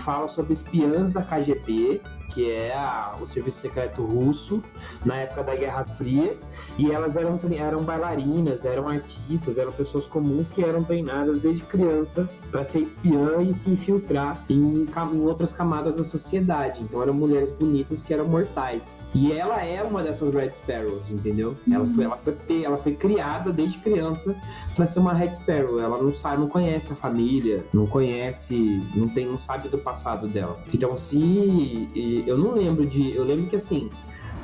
[0.04, 2.00] fala sobre espiãs da KGB
[2.35, 4.62] que é a, o serviço secreto russo
[5.04, 6.37] na época da Guerra Fria,
[6.78, 12.28] e elas eram, eram bailarinas, eram artistas, eram pessoas comuns que eram treinadas desde criança
[12.50, 16.82] para ser espiã e se infiltrar em, em, outras camadas da sociedade.
[16.82, 18.82] Então eram mulheres bonitas que eram mortais.
[19.14, 21.56] E ela é uma dessas Red Sparrows, entendeu?
[21.70, 24.34] Ela foi, ela foi, ela foi criada desde criança
[24.74, 25.80] para ser uma Red Sparrow.
[25.80, 30.26] Ela não sabe, não conhece a família, não conhece, não tem, não sabe do passado
[30.28, 30.58] dela.
[30.72, 33.14] Então se eu não lembro de.
[33.14, 33.90] Eu lembro que assim,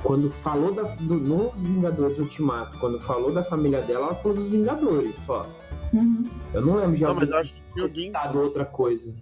[0.02, 4.48] quando falou da, do, nos Vingadores Ultimato, quando falou da família dela, ela falou dos
[4.48, 5.46] Vingadores só.
[5.92, 6.28] Uhum.
[6.54, 9.14] Eu não lembro de não, mas acho que alguém outra coisa.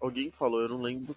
[0.00, 1.14] Alguém falou, eu não lembro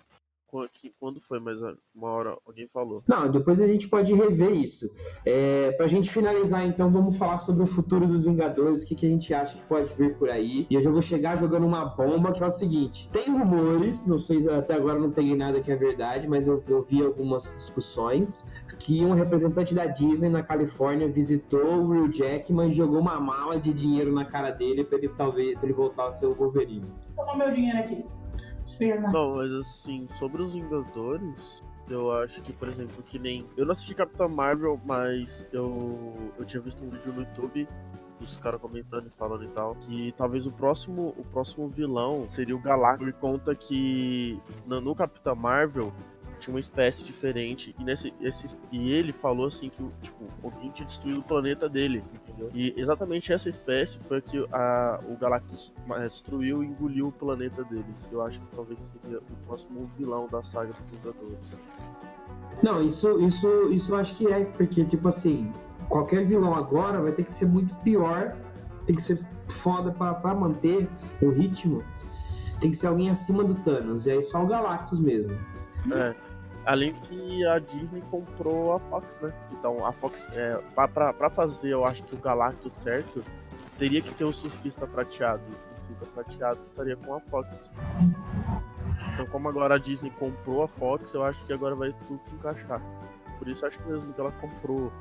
[0.99, 1.57] quando foi, mas
[1.95, 3.03] uma hora alguém falou.
[3.07, 4.89] Não, depois a gente pode rever isso.
[5.25, 9.05] É, pra gente finalizar, então, vamos falar sobre o futuro dos Vingadores, o que, que
[9.05, 10.67] a gente acha que pode vir por aí.
[10.69, 14.19] E eu já vou chegar jogando uma bomba, que é o seguinte: tem rumores, não
[14.19, 18.43] sei, até agora não peguei nada que é verdade, mas eu, eu vi algumas discussões
[18.79, 23.59] que um representante da Disney na Califórnia visitou o Will Jackman e jogou uma mala
[23.59, 26.85] de dinheiro na cara dele para ele talvez pra ele voltar a ser o Wolverine.
[27.15, 28.05] Toma meu dinheiro aqui.
[29.12, 33.45] Não, mas assim, sobre os Vingadores, eu acho que, por exemplo, que nem.
[33.57, 37.67] Eu não assisti Capitão Marvel, mas eu, eu tinha visto um vídeo no YouTube
[38.19, 39.75] dos caras comentando e falando e tal.
[39.75, 43.12] Que talvez o próximo, o próximo vilão seria o Galactus.
[43.12, 45.93] Por conta que no, no Capitão Marvel
[46.43, 47.73] tinha uma espécie diferente.
[47.79, 52.03] E, nesse, esse, e ele falou assim que tipo, alguém tinha destruído o planeta dele,
[52.13, 52.49] entendeu?
[52.53, 57.63] E exatamente essa espécie foi a que a, o Galactus destruiu e engoliu o planeta
[57.63, 58.08] deles.
[58.12, 61.39] Eu acho que talvez seria o próximo vilão da saga dos Vingadores.
[62.62, 65.51] Não, isso, isso, isso eu acho que é, porque, tipo assim,
[65.88, 68.36] qualquer vilão agora vai ter que ser muito pior,
[68.86, 69.19] tem que ser
[69.62, 70.89] foda para manter
[71.21, 71.84] o ritmo.
[72.60, 75.38] Tem que ser alguém acima do Thanos, e aí só o Galactus mesmo.
[75.91, 76.32] É.
[76.65, 79.34] Além que a Disney comprou a Fox, né?
[79.52, 83.23] Então a Fox, é, pra, pra, pra fazer, eu acho que o Galactus certo,
[83.78, 85.41] teria que ter o surfista prateado.
[85.43, 87.69] O surfista prateado estaria com a Fox.
[89.13, 92.36] Então como agora a Disney comprou a Fox, eu acho que agora vai tudo se
[92.36, 92.82] encaixar.
[93.38, 94.91] Por isso acho mesmo que ela comprou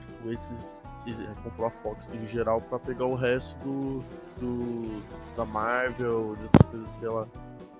[0.00, 0.82] tipo, esses.
[1.06, 4.04] É, comprou a Fox em geral para pegar o resto do,
[4.38, 5.02] do
[5.34, 7.28] da Marvel, de outras coisas que ela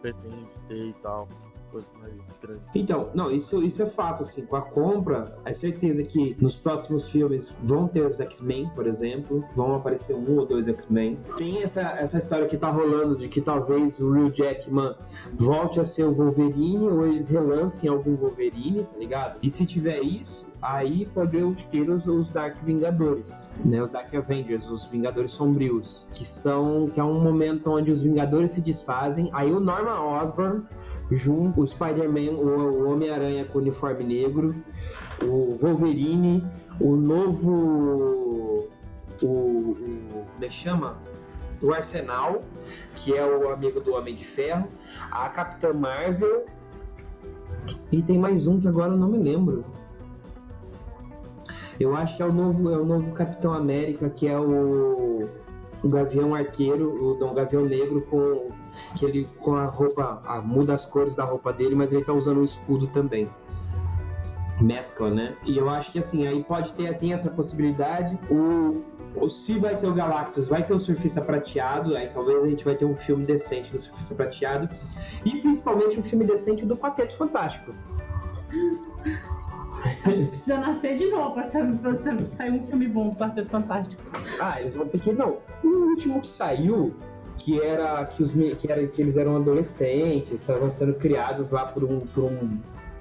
[0.00, 1.28] pretende ter e tal
[1.70, 2.62] coisas mais grandes.
[2.74, 7.08] Então, não, isso, isso é fato, assim, com a compra, é certeza que nos próximos
[7.10, 11.18] filmes vão ter os X-Men, por exemplo, vão aparecer um ou dois X-Men.
[11.36, 14.94] Tem essa, essa história que tá rolando de que talvez o Will Jackman
[15.34, 19.38] volte a ser o Wolverine ou eles relancem algum Wolverine, tá ligado?
[19.42, 23.32] E se tiver isso, aí podemos ter os, os Dark Vingadores,
[23.64, 23.82] né?
[23.82, 28.52] Os Dark Avengers, os Vingadores Sombrios, que são que é um momento onde os Vingadores
[28.52, 29.30] se desfazem.
[29.32, 30.62] Aí o Norman Osborn
[31.10, 34.54] junto o Spider-Man, o, Homem-Aranha com uniforme negro,
[35.22, 36.44] o Wolverine,
[36.80, 38.68] o novo.
[39.22, 39.76] O, o,
[40.34, 40.98] como é que chama?
[41.62, 42.42] O Arsenal,
[42.94, 44.68] que é o amigo do Homem de Ferro,
[45.10, 46.46] a Capitã Marvel.
[47.90, 49.64] E tem mais um que agora eu não me lembro.
[51.80, 55.28] Eu acho que é o novo, é o novo Capitão América, que é o,
[55.82, 58.50] o Gavião Arqueiro, o Dom Gavião Negro com
[58.96, 62.12] que ele com a roupa, a, muda as cores da roupa dele, mas ele tá
[62.12, 63.28] usando o escudo também
[64.60, 65.36] mescla, né?
[65.44, 68.18] E eu acho que assim, aí pode ter tem essa possibilidade.
[68.30, 68.82] O,
[69.14, 72.64] o se vai ter o Galactus, vai ter o Surfista Prateado, aí talvez a gente
[72.64, 74.68] vai ter um filme decente do Surfista Prateado
[75.24, 77.72] e principalmente um filme decente do Quarteto Fantástico.
[80.02, 84.02] Precisa nascer de novo pra sair um filme bom do Quarteto Fantástico.
[84.40, 85.12] Ah, eles vão ter que.
[85.12, 86.94] Não, o último que saiu,
[87.48, 91.82] que era que, os, que, era, que eles eram adolescentes, estavam sendo criados lá por
[91.82, 92.58] um, por um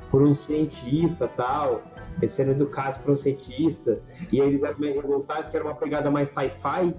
[0.09, 1.81] por um cientista tal,
[2.29, 3.99] sendo educados por um cientista,
[4.31, 6.95] e eles eram meio revoltados, que era uma pegada mais sci-fi.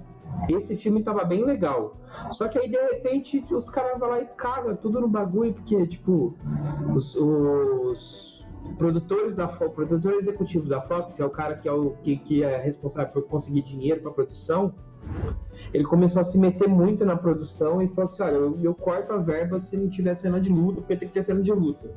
[0.47, 1.97] Esse filme tava bem legal.
[2.29, 5.87] Só que aí, de repente, os caras vão lá e cagam tudo no bagulho, porque,
[5.87, 6.35] tipo,
[6.95, 8.45] os, os
[8.77, 12.43] produtores da Fox, produtor executivo da Fox, é o cara que é, o, que, que
[12.43, 14.71] é responsável por conseguir dinheiro para produção,
[15.73, 19.13] ele começou a se meter muito na produção e falou assim: olha, eu, eu corto
[19.13, 21.89] a verba se não tiver cena de luta, porque tem que ter cena de luta.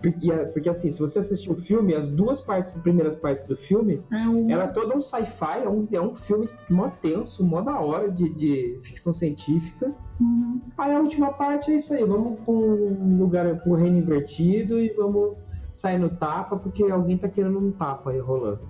[0.00, 3.56] Porque, porque, assim, se você assistir o filme, as duas partes, as primeiras partes do
[3.56, 4.50] filme, é um...
[4.50, 8.10] ela é todo um sci-fi, é um, é um filme mó tenso, mó da hora
[8.10, 9.92] de, de ficção científica.
[10.20, 10.60] Uhum.
[10.76, 14.90] Aí a última parte é isso aí, vamos pra um lugar, com reino invertido e
[14.90, 15.36] vamos
[15.70, 18.60] sair no tapa, porque alguém tá querendo um tapa aí rolando.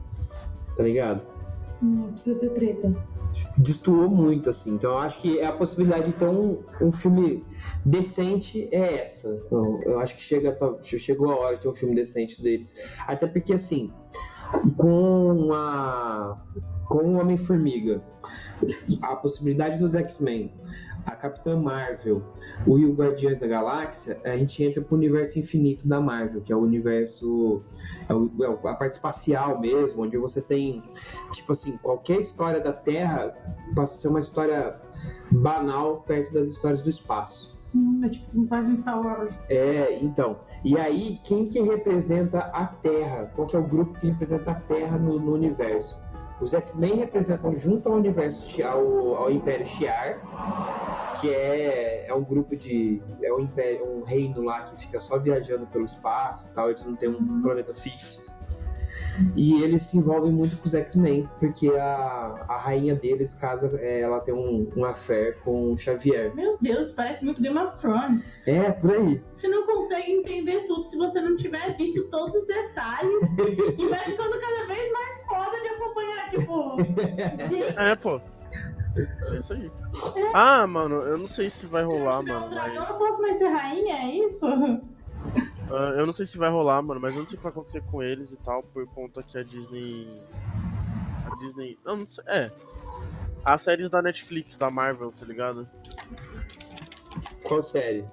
[0.76, 1.31] Tá ligado?
[1.82, 2.94] Não precisa ter treta
[3.56, 4.74] destoou muito, assim.
[4.74, 7.44] Então eu acho que a possibilidade de ter um, um filme
[7.84, 9.28] decente é essa.
[9.46, 12.72] Então, eu acho que chega, chegou a hora de ter um filme decente deles.
[13.06, 13.92] Até porque, assim,
[14.76, 16.40] com a
[16.88, 18.02] com o Homem-Formiga,
[19.00, 20.52] a possibilidade dos X-Men
[21.04, 22.22] a Capitã Marvel
[22.66, 26.52] o e o Guardiões da Galáxia, a gente entra pro universo infinito da Marvel, que
[26.52, 27.62] é o universo.
[28.08, 30.82] É, o, é a parte espacial mesmo, onde você tem,
[31.32, 33.34] tipo assim, qualquer história da Terra
[33.74, 34.80] passa a ser uma história
[35.30, 37.52] banal perto das histórias do espaço.
[37.74, 39.44] Hum, é tipo quase um Star Wars.
[39.48, 40.40] É, então.
[40.64, 43.32] E aí, quem que representa a Terra?
[43.34, 45.98] Qual que é o grupo que representa a Terra no, no universo?
[46.42, 52.57] Os X-Men representam junto ao universo ao, ao Império Shi'ar, que é, é um grupo
[52.57, 56.68] de é um império, um reino lá que fica só viajando pelo espaço, tal.
[56.68, 58.20] Eles não têm um planeta fixo.
[59.37, 64.00] E eles se envolvem muito com os X-Men, porque a, a rainha deles casa, é,
[64.00, 66.35] ela tem um, um affair com o Xavier.
[66.35, 68.24] Meu Deus, parece muito Game of Thrones.
[68.46, 69.22] É, por aí.
[69.31, 73.31] Você não consegue entender tudo se você não tiver visto todos os detalhes.
[73.78, 75.72] e vai ficando cada vez mais foda de
[76.76, 77.78] Gente.
[77.78, 78.20] É, pô.
[79.30, 79.70] É isso aí.
[80.16, 80.30] É.
[80.35, 82.50] Ah, mano, eu não sei se vai rolar, mano.
[82.54, 82.74] Mas...
[82.74, 84.46] Eu não posso mais ser rainha, é isso?
[84.46, 87.52] Uh, eu não sei se vai rolar, mano, mas eu não sei o que vai
[87.52, 90.06] acontecer com eles e tal, por conta que a Disney.
[91.30, 91.78] A Disney.
[91.85, 92.24] Não, não sei.
[92.26, 92.50] É.
[93.44, 95.68] As séries da Netflix, da Marvel, tá ligado?
[97.44, 98.04] Qual série?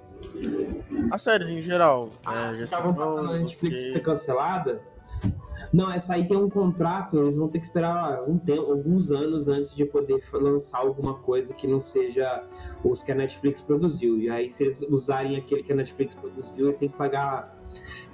[1.12, 2.10] As séries em geral.
[2.26, 3.92] Ah, é, estavam passando na Netflix porque...
[3.92, 4.82] foi cancelada?
[5.72, 9.48] Não, essa aí tem um contrato, eles vão ter que esperar um tempo, alguns anos
[9.48, 12.44] antes de poder lançar alguma coisa que não seja
[12.84, 14.18] os que a Netflix produziu.
[14.18, 17.56] E aí, se eles usarem aquele que a Netflix produziu, eles têm que pagar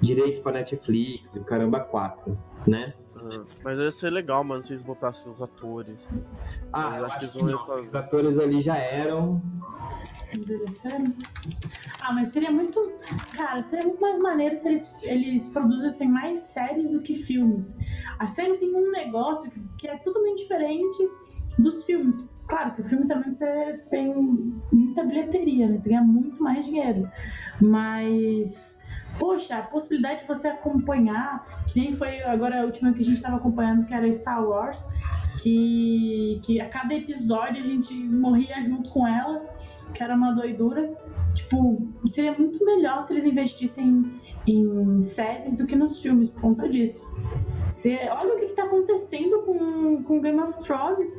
[0.02, 2.38] direitos pra Netflix, o caramba, quatro,
[2.68, 2.94] né?
[3.16, 3.46] Uhum.
[3.64, 6.08] Mas ia ser legal, mano, se eles botassem os atores.
[6.72, 7.82] Ah, eu acho, acho que, que não.
[7.82, 9.42] Os atores ali já eram.
[12.00, 12.80] Ah, mas seria muito.
[13.36, 17.76] Cara, seria muito mais maneiro se eles, eles produzissem mais séries do que filmes.
[18.20, 21.10] A série tem um negócio que, que é totalmente diferente
[21.60, 22.30] dos filmes.
[22.48, 24.14] Claro que o filme também você tem
[24.72, 25.78] muita bilheteria, né?
[25.78, 27.10] Você ganha muito mais dinheiro.
[27.60, 28.80] Mas,
[29.20, 33.18] poxa, a possibilidade de você acompanhar, que nem foi agora a última que a gente
[33.18, 34.84] estava acompanhando, que era Star Wars,
[35.42, 39.46] que, que a cada episódio a gente morria junto com ela
[39.96, 40.94] que era uma doidura.
[41.34, 46.70] Tipo, seria muito melhor se eles investissem em séries do que nos filmes por conta
[46.70, 47.04] disso.
[47.68, 51.10] Você, olha o que está acontecendo com, com Game of Thrones.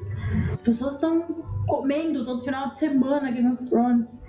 [0.53, 1.23] As pessoas estão
[1.67, 4.23] comendo todo final de semana Game of Thrones.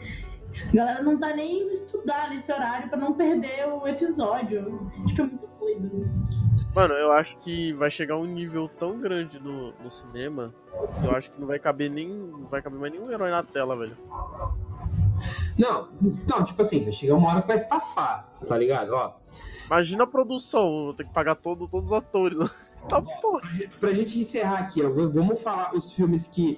[0.69, 4.89] A galera não tá nem estudar nesse horário para não perder o episódio.
[5.07, 6.36] Tipo, é muito doido.
[6.75, 10.53] Mano, eu acho que vai chegar um nível tão grande no, no cinema
[10.99, 12.07] que eu acho que não vai caber nem.
[12.07, 13.97] Não vai caber mais nenhum herói na tela, velho.
[15.57, 15.87] Não,
[16.29, 18.91] não, tipo assim, vai chegar uma hora que vai estafar, tá ligado?
[18.93, 19.13] Ó,
[19.65, 22.37] Imagina a produção, vou ter que pagar todo, todos os atores.
[22.87, 23.41] Tá porra.
[23.81, 26.57] pra gente encerrar aqui, ó, vamos falar os filmes que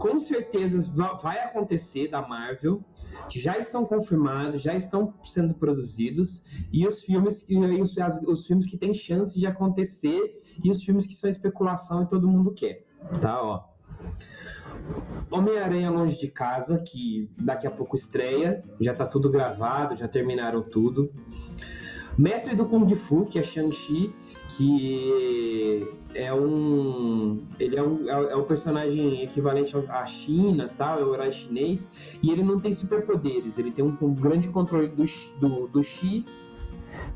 [0.00, 2.82] com certeza va- vai acontecer da Marvel,
[3.30, 6.42] já estão confirmados, já estão sendo produzidos,
[6.72, 7.94] e os filmes, e os,
[8.26, 12.28] os filmes que têm chance de acontecer, e os filmes que são especulação e todo
[12.28, 12.84] mundo quer.
[13.20, 13.64] Tá, ó.
[15.30, 20.62] Homem-Aranha Longe de Casa, que daqui a pouco estreia, já tá tudo gravado, já terminaram
[20.62, 21.12] tudo.
[22.16, 24.12] Mestre do Kung Fu, que é Shang-Chi,
[24.48, 27.42] que é um.
[27.58, 31.86] Ele é um, é, é um personagem equivalente à China, tal, é um herói chinês,
[32.22, 35.04] e ele não tem superpoderes, ele tem um, um grande controle do,
[35.40, 36.24] do, do Chi,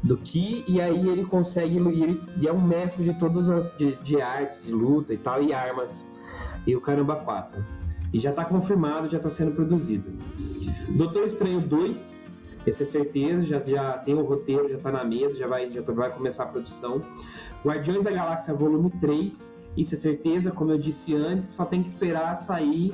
[0.02, 1.76] do Ki, e aí ele consegue.
[1.78, 3.76] Ele é um mestre de todas as.
[3.76, 6.04] De, de artes, de luta e tal, e armas.
[6.66, 7.64] E o caramba 4.
[8.12, 10.04] E já tá confirmado, já tá sendo produzido.
[10.90, 12.11] Doutor Estranho 2,
[12.66, 15.82] esse é certeza, já, já tem o roteiro, já tá na mesa, já vai, já
[15.82, 17.02] vai começar a produção.
[17.64, 21.88] Guardiões da Galáxia Volume 3, isso é certeza, como eu disse antes, só tem que
[21.88, 22.92] esperar sair,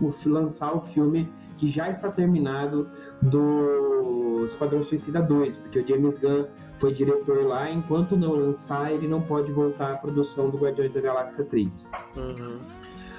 [0.00, 2.88] o, lançar o filme que já está terminado
[3.22, 6.44] do Esquadrão Suicida 2, porque o James Gunn
[6.78, 11.00] foi diretor lá, enquanto não lançar, ele não pode voltar à produção do Guardiões da
[11.00, 11.90] Galáxia 3.
[12.16, 12.58] Uhum.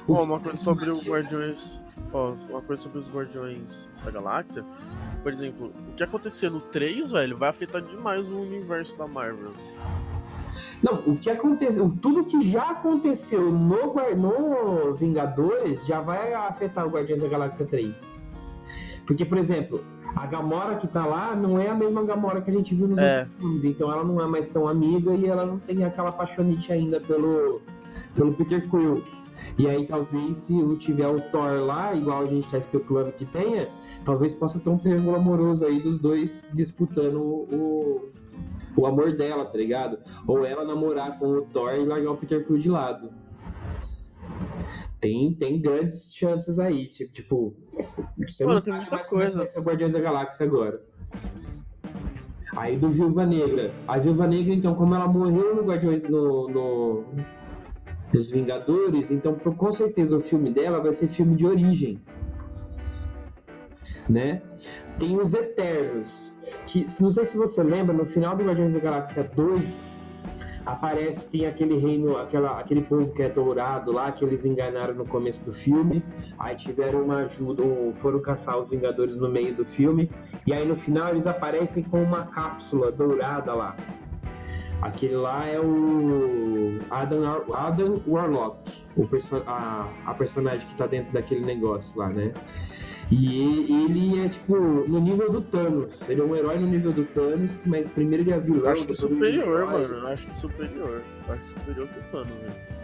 [0.08, 1.82] Ó, uma coisa sobre o Guardiões.
[2.14, 4.64] Ó, uma coisa sobre os Guardiões da Galáxia.
[5.22, 9.52] Por exemplo, o que acontecer no 3, velho, vai afetar demais o universo da Marvel.
[10.82, 16.90] Não, o que aconteceu, tudo que já aconteceu no, no Vingadores já vai afetar o
[16.90, 18.00] Guardiões da Galáxia 3.
[19.06, 19.84] Porque, por exemplo,
[20.16, 22.98] a Gamora que tá lá não é a mesma Gamora que a gente viu nos
[23.00, 23.26] É.
[23.40, 27.00] filmes, então ela não é mais tão amiga e ela não tem aquela paixonite ainda
[27.02, 27.60] pelo,
[28.16, 29.04] pelo Peter Quill.
[29.58, 33.26] E aí talvez se não tiver o Thor lá, igual a gente tá especulando que
[33.26, 33.70] tenha,
[34.06, 38.12] talvez possa ter um triângulo amoroso aí dos dois disputando o,
[38.76, 39.98] o amor dela, tá ligado?
[40.28, 43.10] Ou ela namorar com o Thor e largar o Peter Quill de lado.
[45.00, 47.56] Tem, tem grandes chances aí, tipo, tipo
[48.18, 49.38] você Mano, não tem muita é coisa.
[49.38, 50.82] vai ser o Guardiões da Galáxia agora.
[52.56, 53.72] Aí do Viúva Negra.
[53.88, 57.06] A Viúva Negra, então, como ela morreu no Guardiões no, no
[58.14, 62.00] nos Vingadores, então com certeza o filme dela vai ser filme de origem.
[64.10, 64.42] Né?
[64.98, 66.32] Tem os Eternos,
[66.66, 69.98] que não sei se você lembra, no final do Guardiões da Galáxia 2
[70.68, 75.06] aparece tem aquele reino, aquela, aquele povo que é dourado lá, que eles enganaram no
[75.06, 76.04] começo do filme.
[76.38, 77.64] Aí tiveram uma ajuda,
[78.00, 80.10] foram caçar os Vingadores no meio do filme.
[80.46, 83.78] E aí no final eles aparecem com uma cápsula dourada lá.
[84.82, 88.58] Aquele lá é o Adam, Adam Warlock,
[88.96, 92.32] o perso a, a personagem que tá dentro daquele negócio lá, né?
[93.10, 96.02] E ele é tipo no nível do Thanos.
[96.10, 98.66] Ele é um herói no nível do Thanos, mas primeiro ele é vilão.
[98.66, 99.94] Eu acho que é superior, mano.
[99.96, 101.02] Eu acho que superior.
[101.28, 102.78] Eu acho superior que o Thanos, velho.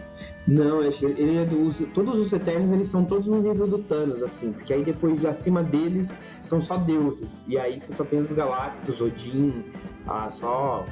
[0.46, 1.78] Não, ele é dos.
[1.94, 5.62] Todos os Eternos eles são todos no nível do Thanos, assim, porque aí depois acima
[5.62, 7.44] deles são só deuses.
[7.48, 9.64] E aí você só tem os Galácticos, Odin,
[10.06, 10.84] ah, só.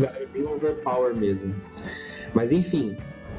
[0.00, 1.54] É bem overpower mesmo.
[2.34, 2.96] Mas enfim,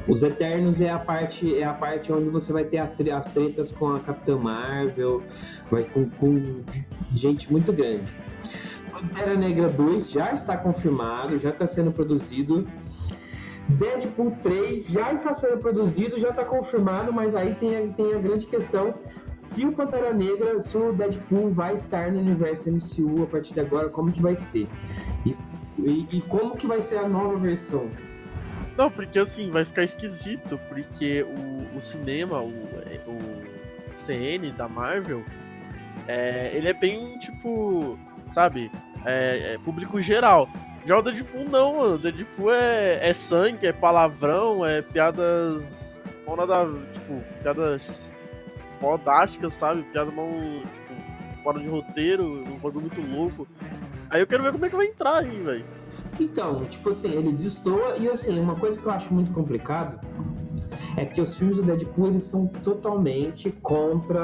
[0.07, 2.79] os Eternos é a parte, é a parte onde você vai ter
[3.11, 5.21] as tretas com a Capitã Marvel,
[5.69, 6.61] vai com, com
[7.09, 8.11] gente muito grande.
[8.91, 12.67] Pantera Negra 2 já está confirmado, já está sendo produzido.
[13.69, 18.17] Deadpool 3 já está sendo produzido, já está confirmado, mas aí tem a, tem a
[18.17, 18.95] grande questão
[19.31, 23.59] se o Pantera Negra, se o Deadpool vai estar no universo MCU a partir de
[23.59, 24.67] agora, como que vai ser?
[25.25, 25.35] E,
[25.87, 27.89] e- e como que vai ser a nova versão?
[28.77, 33.29] Não, porque assim, vai ficar esquisito, porque o, o cinema, o, o
[33.97, 35.23] CN da Marvel,
[36.07, 37.97] é, ele é bem, tipo,
[38.33, 38.71] sabe,
[39.05, 40.49] é, é público geral.
[40.85, 41.95] Já o Deadpool não, mano.
[41.95, 46.01] o Deadpool é, é sangue, é palavrão, é piadas.
[46.25, 46.65] Mal nada.
[46.93, 48.15] Tipo, piadas
[48.79, 49.83] fodásticas, sabe?
[49.83, 50.29] Piada mal.
[50.29, 53.45] Tipo, fora de roteiro, um bagulho muito louco.
[54.09, 55.65] Aí eu quero ver como é que vai entrar aí, velho.
[56.19, 59.99] Então, tipo assim, ele destoa e assim, uma coisa que eu acho muito complicado
[60.97, 64.19] é que os filmes do Deadpool eles são totalmente contra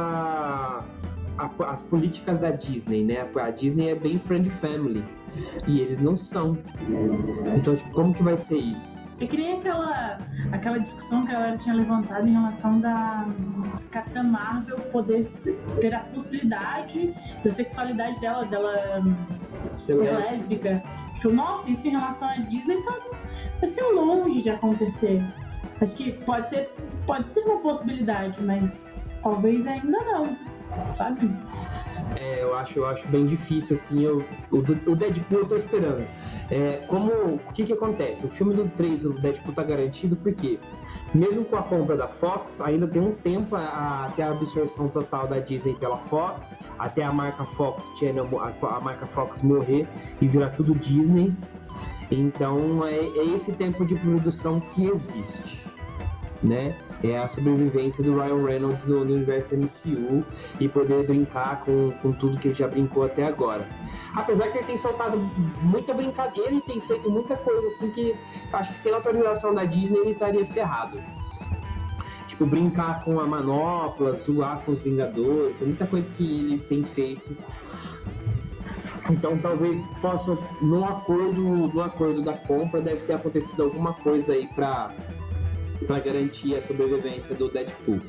[1.37, 3.29] a- as políticas da Disney, né?
[3.35, 5.03] A Disney é bem friend family
[5.67, 6.53] e eles não são.
[7.55, 9.04] Então, tipo, como que vai ser isso?
[9.19, 10.17] Eu queria aquela,
[10.51, 13.25] aquela discussão que a galera tinha levantado em relação da
[13.89, 15.25] Capitã Marvel poder
[15.79, 19.01] ter a possibilidade da sexualidade dela, dela
[19.73, 20.19] ser Você lembra?
[20.19, 20.83] lésbica.
[21.15, 25.23] Tipo, nossa, isso em relação à Disney tá, ser longe de acontecer.
[25.81, 26.69] Acho que pode ser,
[27.07, 28.79] pode ser uma possibilidade, mas
[29.23, 30.37] talvez ainda não,
[30.95, 31.29] sabe?
[32.17, 36.05] É, eu acho, eu acho bem difícil, assim, eu, o, o Deadpool eu tô esperando.
[36.51, 38.25] É, como, o que que acontece?
[38.25, 40.59] O filme do 3 do Deadpool tá garantido porque,
[41.13, 45.27] mesmo com a compra da Fox, ainda tem um tempo a, até a absorção total
[45.27, 49.87] da Disney pela Fox, até a marca Fox Channel, a, a marca Fox morrer
[50.21, 51.33] e virar tudo Disney.
[52.11, 55.65] Então, é, é esse tempo de produção que existe,
[56.43, 56.75] né?
[57.11, 60.23] É a sobrevivência do Ryan Reynolds no, no, universo MCU
[60.59, 63.67] e poder brincar com, com tudo que ele já brincou até agora.
[64.15, 65.17] Apesar que ele tem soltado
[65.61, 68.15] muita brincadeira, ele tem feito muita coisa assim que
[68.53, 71.01] acho que sem autorização da Disney ele estaria ferrado.
[72.27, 76.83] Tipo, brincar com a manopla, zoar com os Vingadores, tem muita coisa que ele tem
[76.83, 77.35] feito.
[79.09, 84.47] Então talvez possa, no acordo, no acordo da compra, deve ter acontecido alguma coisa aí
[84.47, 84.91] para
[85.85, 88.01] para garantir a sobrevivência do Deadpool.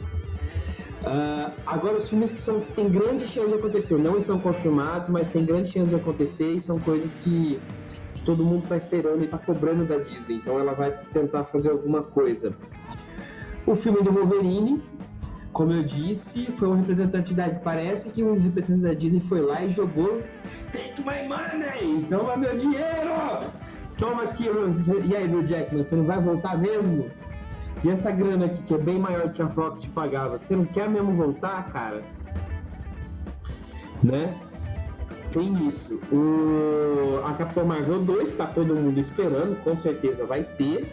[1.06, 5.28] Uh, agora, os filmes que são, tem grande chance de acontecer, não estão confirmados, mas
[5.30, 7.60] tem grande chance de acontecer e são coisas que,
[8.14, 11.70] que todo mundo está esperando e está cobrando da Disney, então ela vai tentar fazer
[11.70, 12.52] alguma coisa.
[13.66, 14.82] O filme do Wolverine,
[15.52, 17.48] como eu disse, foi um representante da.
[17.50, 20.22] Parece que um representante da Disney foi lá e jogou.
[20.72, 22.04] Take my money!
[22.08, 23.12] Toma meu dinheiro!
[23.96, 24.44] Toma aqui,
[25.08, 27.10] e aí, meu Jackman, você não vai voltar mesmo?
[27.84, 30.64] E essa grana aqui, que é bem maior que a Fox te pagava, você não
[30.64, 32.02] quer mesmo voltar, cara?
[34.02, 34.34] Né?
[35.32, 35.98] Tem isso.
[36.10, 37.24] O...
[37.24, 40.90] A Capitão Marvel 2 tá todo mundo esperando, com certeza vai ter.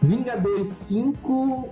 [0.00, 1.68] Vingadores 5,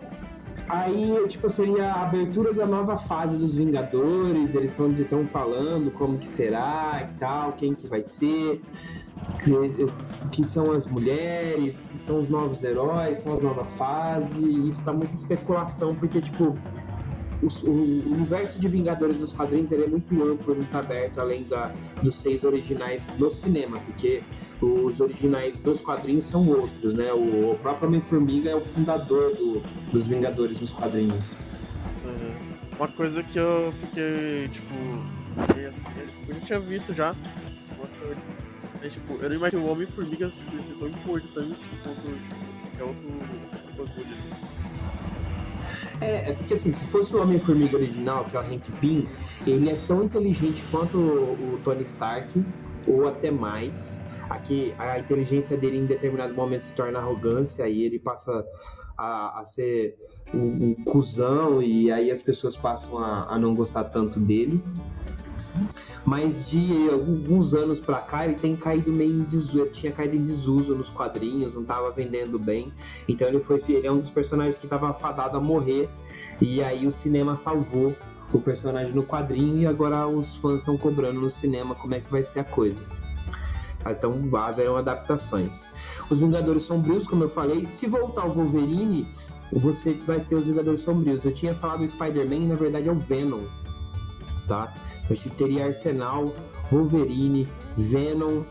[0.69, 6.29] aí tipo seria a abertura da nova fase dos Vingadores, eles estão falando como que
[6.31, 8.61] será e tal, quem que vai ser
[10.33, 15.12] que são as mulheres, são os novos heróis, são as novas fases, isso tá muita
[15.14, 16.57] especulação, porque tipo,
[17.42, 21.72] o, o, universo de Vingadores dos quadrinhos ele é muito amplo, muito aberto, além da,
[22.02, 24.22] dos seis originais do cinema, porque
[24.62, 27.12] os originais dos quadrinhos são outros, né?
[27.12, 29.61] O, o próprio Homem-Formiga é o fundador do,
[29.92, 31.26] dos Vingadores dos quadrinhos.
[32.04, 32.57] Uhum.
[32.78, 34.74] Uma coisa que eu fiquei, tipo,
[36.28, 37.14] eu já tinha visto já,
[38.83, 43.09] é, tipo, eu não imagino o Homem-Formiga tipo, ser tão importante quanto tipo, é outro
[43.77, 44.16] bagulho.
[46.01, 49.07] É, é porque assim, se fosse o Homem-Formiga original, que é o Hank Pym,
[49.47, 52.45] ele é tão inteligente quanto o, o Tony Stark,
[52.87, 53.72] ou até mais.
[54.29, 58.45] Aqui a inteligência dele em determinado momento se torna arrogância e ele passa
[58.99, 59.97] a, a ser
[60.35, 64.61] um, um cuzão e aí as pessoas passam a, a não gostar tanto dele
[66.07, 70.14] mas de alguns anos para cá ele tem caído meio em desuso, ele tinha caído
[70.14, 72.72] em desuso nos quadrinhos, não estava vendendo bem,
[73.09, 75.88] então ele foi ele é um dos personagens que estava fadado a morrer
[76.40, 77.94] e aí o cinema salvou
[78.32, 82.11] o personagem no quadrinho e agora os fãs estão cobrando no cinema como é que
[82.11, 82.80] vai ser a coisa.
[83.90, 85.52] Então haverão adaptações.
[86.11, 89.09] Os Vingadores Sombrios, como eu falei, se voltar o Wolverine,
[89.52, 91.24] você vai ter os Vingadores Sombrios.
[91.24, 93.42] Eu tinha falado o Spider-Man, na verdade é o Venom,
[94.48, 94.72] tá?
[95.11, 96.34] Acho que teria Arsenal,
[96.70, 98.42] Wolverine, Venom.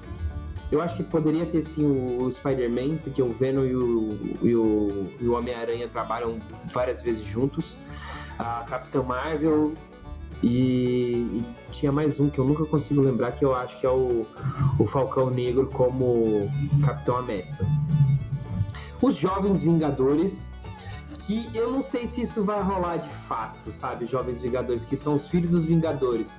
[0.72, 5.10] Eu acho que poderia ter sim o, Spider-Man, porque o Venom e o, e o,
[5.22, 6.40] o Homem-Aranha trabalham
[6.74, 7.78] várias vezes juntos.
[8.40, 9.74] A Capitã Marvel
[10.44, 13.90] e, e, tinha mais um que eu nunca consigo lembrar, que eu acho que é
[13.90, 14.26] o,
[14.78, 16.50] o Falcão Negro como
[16.86, 17.66] Capitão América.
[19.02, 20.50] Os Jovens Vingadores
[21.26, 24.06] que eu não sei se isso vai rolar de fato, sabe?
[24.06, 26.32] Jovens Vingadores, que são os filhos dos Vingadores.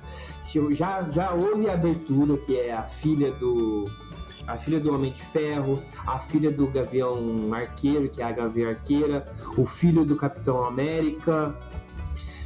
[0.71, 3.89] Já, já houve a abertura, que é a filha do.
[4.47, 8.69] A filha do Homem de Ferro, a filha do Gavião Arqueiro, que é a Gavião
[8.69, 9.27] Arqueira,
[9.57, 11.53] o filho do Capitão América,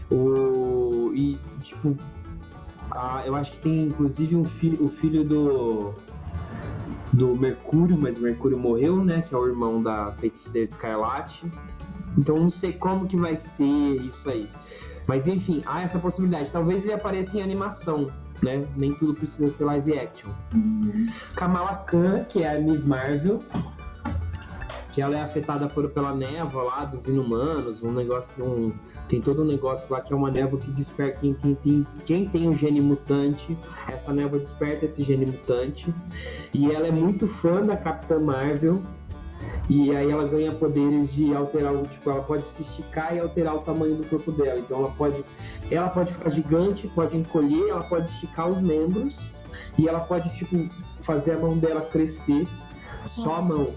[0.10, 1.12] o.
[1.14, 1.96] E, tipo.
[2.89, 5.94] A, eu acho que tem inclusive um filho, o filho do
[7.14, 9.22] do Mercúrio, mas o Mercúrio morreu, né?
[9.22, 11.46] Que é o irmão da feiticeira Escarlate.
[12.18, 14.47] Então não sei como que vai ser isso aí.
[15.07, 16.51] Mas enfim, há essa possibilidade.
[16.51, 18.66] Talvez ele apareça em animação, né?
[18.76, 20.30] Nem tudo precisa ser live action.
[20.53, 21.07] Uhum.
[21.36, 23.41] Kamala Khan, que é a Miss Marvel,
[24.91, 28.74] que ela é afetada por, pela névoa lá dos inumanos, um negócio, um,
[29.07, 32.30] tem todo um negócio lá que é uma névoa que desperta quem, quem, tem, quem
[32.30, 33.57] tem um gene mutante,
[33.88, 35.93] essa névoa desperta esse gene mutante,
[36.53, 38.82] e ela é muito fã da Capitã Marvel,
[39.70, 43.60] e aí ela ganha poderes de alterar tipo, ela pode se esticar e alterar o
[43.60, 44.60] tamanho do corpo dela.
[44.60, 45.24] Então ela pode,
[45.70, 49.16] ela pode ficar gigante, pode encolher, ela pode esticar os membros
[49.78, 50.70] e ela pode tipo
[51.02, 52.48] fazer a mão dela crescer
[53.08, 53.72] só a mão.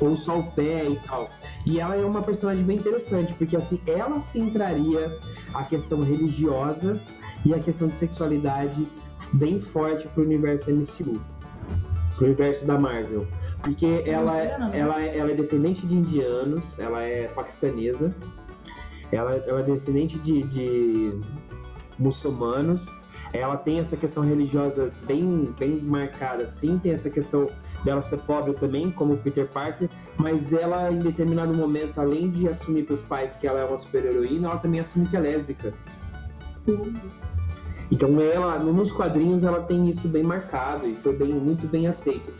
[0.00, 1.28] Ou só o pé e tal.
[1.64, 5.16] E ela é uma personagem bem interessante, porque assim, ela se entraria
[5.54, 7.00] a questão religiosa
[7.44, 8.86] e a questão de sexualidade
[9.32, 11.20] bem forte pro universo MCU.
[12.16, 13.26] Pro universo da Marvel.
[13.62, 14.70] Porque ela, né?
[14.72, 18.14] ela, ela é descendente de indianos, ela é paquistanesa,
[19.12, 21.20] ela, ela é descendente de, de
[21.98, 22.84] muçulmanos,
[23.32, 27.48] ela tem essa questão religiosa bem, bem marcada, sim, tem essa questão
[27.84, 32.84] dela ser pobre também, como Peter Parker, mas ela, em determinado momento, além de assumir
[32.84, 35.72] para os pais que ela é uma super-heroína, ela também assume que é lésbica.
[37.90, 42.32] Então ela, nos quadrinhos, ela tem isso bem marcado e foi bem, muito bem aceito.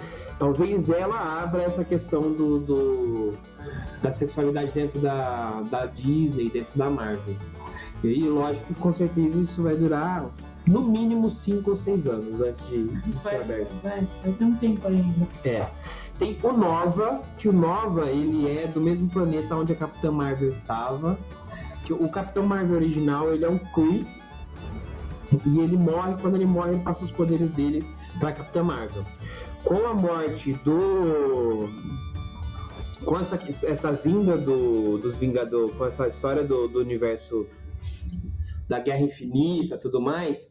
[0.46, 3.32] Talvez ela abra essa questão do, do-
[4.02, 7.36] da sexualidade dentro da, da Disney, dentro da Marvel.
[8.02, 10.26] E aí, lógico que com certeza isso vai durar
[10.66, 13.72] no mínimo 5 ou 6 anos antes de, de ser Vai, aberto.
[13.84, 15.28] vai, vai ter um tempo ainda.
[15.44, 15.68] É.
[16.18, 20.50] Tem o Nova, que o Nova ele é do mesmo planeta onde a Capitã Marvel
[20.50, 21.16] estava.
[21.84, 24.04] Que o Capitão Marvel original ele é um Kree
[25.46, 26.16] e ele morre.
[26.20, 27.86] Quando ele morre, ele passa os poderes dele
[28.18, 29.04] para Capitã Marvel.
[29.64, 31.68] Com a morte do
[33.04, 33.36] com essa,
[33.66, 37.46] essa vinda do, dos Vingadores, com essa história do, do universo
[38.68, 40.48] da Guerra Infinita tudo mais,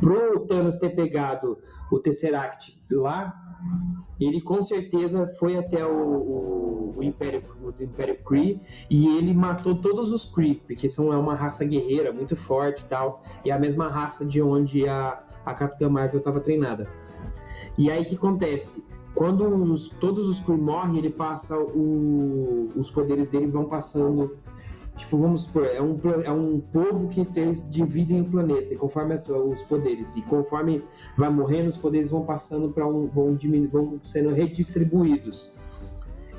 [0.00, 1.58] pro Thanos ter pegado
[1.90, 3.34] o Tesseract lá,
[4.20, 8.60] ele com certeza foi até o, o- o Império, o Império Kree
[8.90, 12.84] e ele matou todos os Kree, porque são é uma raça guerreira muito forte e
[12.84, 16.86] tal, e é a mesma raça de onde a, a Capitã Marvel estava treinada.
[17.76, 18.82] E aí o que acontece?
[19.14, 24.36] Quando os- todos os Kree morrem, ele passa o- os poderes dele vão passando.
[24.96, 29.28] Tipo, vamos supor, é um, é um povo que eles dividem o planeta, conforme as-
[29.28, 30.14] os poderes.
[30.16, 30.84] E conforme
[31.16, 33.08] vai morrendo, os poderes vão passando para um.
[33.08, 35.50] Vão, diminu- vão sendo redistribuídos.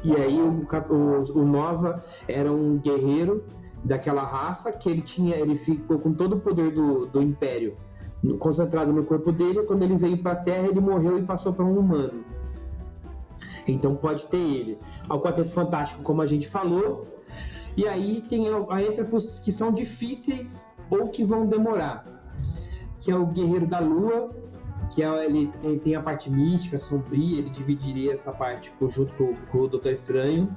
[0.03, 3.43] E aí o, o, o Nova era um guerreiro
[3.83, 5.35] daquela raça que ele tinha.
[5.35, 7.75] Ele ficou com todo o poder do, do Império
[8.39, 9.63] concentrado no corpo dele.
[9.63, 12.23] Quando ele veio para a Terra, ele morreu e passou para um humano.
[13.67, 14.77] Então pode ter ele.
[15.09, 17.07] Ao Quarteto Fantástico, como a gente falou.
[17.75, 22.05] E aí tem a- pros que são difíceis ou que vão demorar.
[22.99, 24.29] Que é o Guerreiro da Lua,
[24.93, 29.33] que é, ele tem, tem a parte mística, sombria, ele dividiria essa parte junto com,
[29.51, 30.49] com o Doutor Estranho.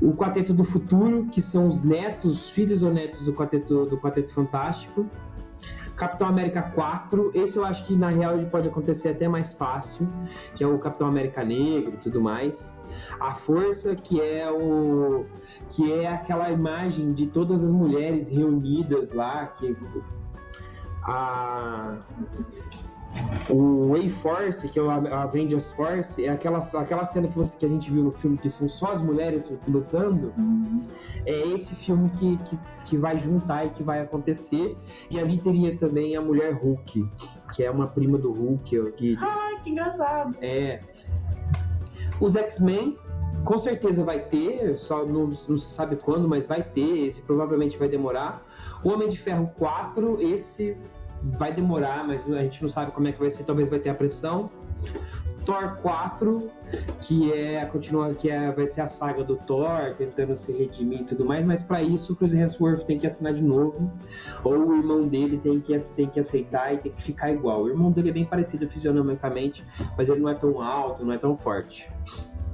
[0.00, 3.98] O Quarteto do Futuro, que são os netos, os filhos ou netos do Quarteto, do
[3.98, 5.06] Quarteto Fantástico.
[5.96, 10.06] Capitão América 4, esse eu acho que na real pode acontecer até mais fácil,
[10.54, 12.70] que é o Capitão América Negro e tudo mais.
[13.18, 15.24] A Força, que é o
[15.70, 19.74] que é aquela imagem de todas as mulheres reunidas lá, que
[21.02, 21.98] a
[23.48, 27.68] o A-Force, que é o Avengers Force, é aquela, aquela cena que, você, que a
[27.68, 30.32] gente viu no filme que são só as mulheres lutando.
[31.24, 34.76] É esse filme que, que, que vai juntar e que vai acontecer.
[35.10, 37.08] E ali teria também a mulher Hulk,
[37.54, 38.92] que é uma prima do Hulk.
[38.92, 40.36] Que Ai, que engraçado.
[40.40, 40.80] é.
[42.20, 42.96] Os X-Men,
[43.44, 47.06] com certeza vai ter, só não, não se sabe quando, mas vai ter.
[47.06, 48.42] Esse provavelmente vai demorar.
[48.82, 50.76] O Homem de Ferro 4, esse
[51.38, 53.44] vai demorar, mas a gente não sabe como é que vai ser.
[53.44, 54.50] Talvez vai ter a pressão.
[55.46, 56.50] Thor 4,
[57.02, 61.02] que é a continua, que é, vai ser a saga do Thor, tentando se redimir
[61.02, 63.92] e tudo mais, mas para isso o Chris Hemsworth tem que assinar de novo,
[64.42, 67.62] ou o irmão dele tem que, tem que aceitar e tem que ficar igual.
[67.62, 69.64] O irmão dele é bem parecido fisionomicamente,
[69.96, 71.88] mas ele não é tão alto, não é tão forte.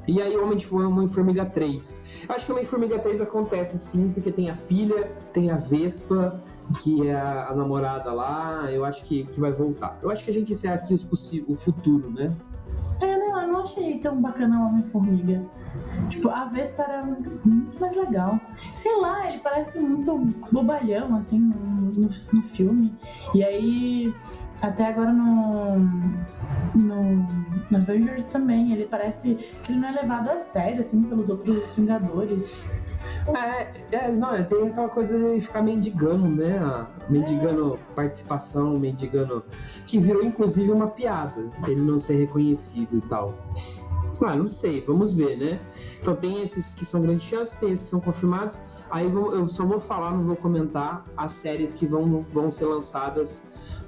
[0.06, 1.98] E aí Homem de Homem-Formiga 3.
[2.28, 6.42] Eu acho que Homem-Formiga 3 acontece sim, porque tem a filha, tem a Vespa,
[6.72, 9.98] que é a, a namorada lá, eu acho que, que vai voltar.
[10.02, 11.04] Eu acho que a gente encerra aqui os
[11.46, 12.34] o futuro, né?
[13.00, 15.42] É, não, eu não achei tão bacana o Homem-Formiga.
[16.08, 18.38] Tipo, a Vespa era muito mais legal.
[18.74, 20.16] Sei lá, ele parece muito
[20.50, 22.94] bobalhão, assim, no, no, no filme.
[23.34, 24.14] E aí,
[24.60, 25.78] até agora no,
[26.74, 27.02] no,
[27.70, 31.74] no Avengers também, ele parece que ele não é levado a sério, assim, pelos outros
[31.74, 32.52] Vingadores.
[33.28, 36.86] É, é, não, tem aquela coisa de ficar mendigando, né?
[37.08, 39.44] Mendigando participação, mendigando.
[39.86, 43.34] Que virou inclusive uma piada, ele não ser reconhecido e tal.
[44.24, 45.60] Ah, não sei, vamos ver, né?
[46.00, 48.58] Então tem esses que são grandes chances, tem esses que são confirmados.
[48.90, 53.42] Aí eu só vou falar, não vou comentar as séries que vão, vão ser lançadas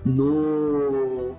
[0.05, 1.35] no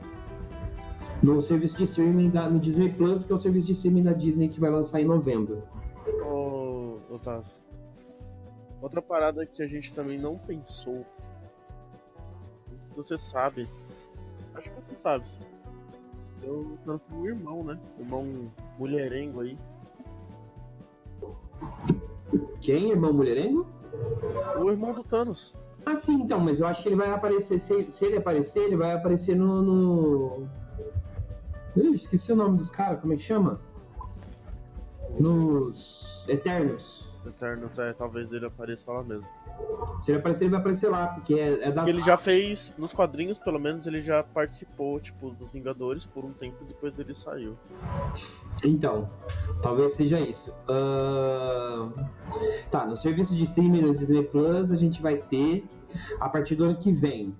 [1.23, 4.13] no serviço de streaming da, no Disney Plus, que é o serviço de streaming da
[4.13, 5.63] Disney que vai lançar em novembro.
[6.23, 7.64] Ô, ô Tassi.
[8.85, 11.03] Outra parada que a gente também não pensou.
[12.95, 13.67] Você sabe.
[14.53, 15.27] Acho que você sabe.
[15.27, 15.41] sim.
[16.43, 17.79] o Thanos tem um irmão, né?
[17.97, 19.57] Irmão mulherengo aí.
[22.61, 22.91] Quem?
[22.91, 23.65] Irmão mulherengo?
[24.59, 25.55] O irmão do Thanos.
[25.83, 27.57] Ah, sim, então, mas eu acho que ele vai aparecer.
[27.57, 29.63] Se, se ele aparecer, ele vai aparecer no.
[29.63, 30.47] no...
[31.95, 33.59] Esqueci o nome dos caras, como é que chama?
[35.19, 37.04] Nos Eternos.
[37.29, 39.27] Eternos, é, talvez ele apareça lá mesmo.
[40.01, 41.81] Se ele aparecer, ele vai aparecer lá, porque é, é da.
[41.81, 46.25] Porque ele já fez, nos quadrinhos, pelo menos, ele já participou, tipo, dos Vingadores por
[46.25, 47.57] um tempo depois ele saiu.
[48.63, 49.09] Então,
[49.61, 50.53] talvez seja isso.
[50.67, 51.91] Ahn,
[52.69, 55.65] Tá, no serviço de streaming no Disney Plus a gente vai ter,
[56.19, 57.35] a partir do ano que vem,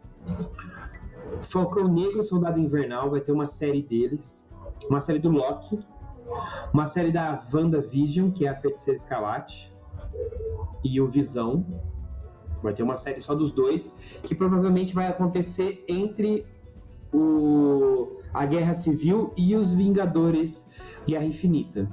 [1.41, 4.47] Falcão Negro, Soldado Invernal, vai ter uma série deles,
[4.89, 5.79] uma série do Loki,
[6.73, 9.73] uma série da WandaVision, que é a Feiticeira Escarlate,
[10.83, 11.65] e o Visão.
[12.61, 13.91] Vai ter uma série só dos dois,
[14.23, 16.45] que provavelmente vai acontecer entre
[17.13, 20.67] o, a Guerra Civil e os Vingadores
[21.07, 21.87] Guerra Infinita.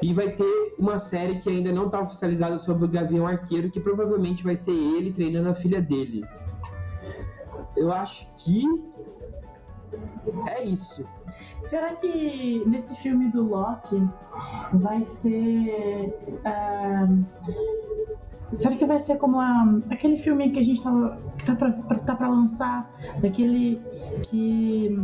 [0.00, 3.78] E vai ter uma série que ainda não está oficializada sobre o Gavião Arqueiro, que
[3.78, 6.24] provavelmente vai ser ele treinando a filha dele.
[7.76, 8.64] Eu acho que
[10.48, 11.04] é isso.
[11.64, 14.02] Será que nesse filme do Loki
[14.74, 16.14] vai ser.
[16.44, 17.06] ah,
[18.52, 21.18] será que vai ser como a, aquele filme que a gente tava.
[21.38, 22.90] que tá pra, tá pra lançar?
[23.20, 23.80] Daquele
[24.24, 24.98] que.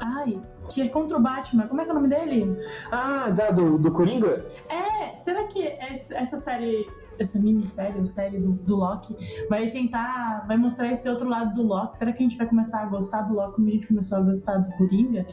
[0.00, 1.66] Ai, que é contra o Batman.
[1.68, 2.56] Como é que é o nome dele?
[2.90, 4.44] Ah, da, do, do Coringa?
[4.68, 6.86] É, será que es- essa série,
[7.20, 9.14] essa minissérie, ou série do, do Loki,
[9.48, 11.98] vai tentar, vai mostrar esse outro lado do Loki?
[11.98, 14.20] Será que a gente vai começar a gostar do Loki como a gente começou a
[14.22, 15.26] gostar do Coringa?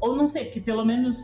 [0.00, 1.16] Ou não sei, porque pelo menos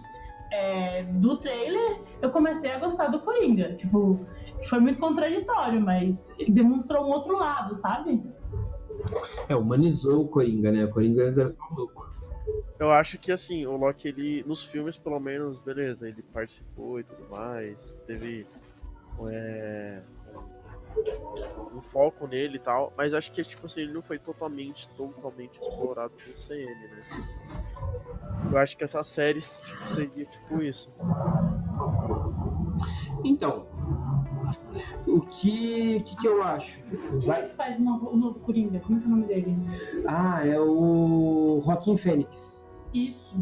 [0.52, 3.74] é, do trailer eu comecei a gostar do Coringa.
[3.74, 4.20] Tipo,
[4.68, 8.22] foi muito contraditório, mas ele demonstrou um outro lado, sabe?
[9.48, 10.84] É, humanizou o Coringa, né?
[10.84, 12.04] O Coringa era só louco.
[12.78, 17.04] Eu acho que assim, o Loki, ele, nos filmes, pelo menos, beleza, ele participou e
[17.04, 18.46] tudo mais, teve
[19.28, 20.02] é,
[21.74, 25.58] um foco nele e tal, mas acho que tipo assim, ele não foi totalmente, totalmente
[25.60, 27.02] explorado no CM, né?
[28.50, 30.90] Eu acho que essa série tipo, seria tipo isso.
[33.24, 33.66] Então,
[35.06, 36.78] o que, que, que eu acho?
[36.82, 37.42] Quem é Vai...
[37.48, 38.80] que faz o novo, o novo Coringa?
[38.80, 39.56] Como é que é o nome dele?
[40.06, 42.64] Ah, é o Joaquim Fênix.
[42.92, 43.34] Isso,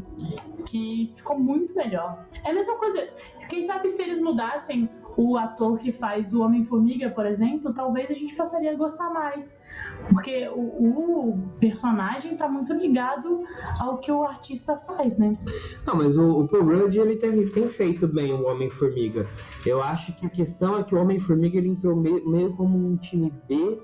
[0.66, 2.26] que ficou muito melhor.
[2.42, 3.06] É a mesma coisa.
[3.50, 8.14] Quem sabe se eles mudassem o ator que faz o Homem-Formiga, por exemplo, talvez a
[8.14, 9.60] gente passaria a gostar mais.
[10.08, 13.44] Porque o, o personagem tá muito ligado
[13.80, 15.36] ao que o artista faz, né?
[15.86, 19.26] Não, mas o, o Paul Rudd, ele tem, tem feito bem o Homem-Formiga.
[19.64, 22.96] Eu acho que a questão é que o Homem-Formiga ele entrou meio, meio como um
[22.96, 23.78] time B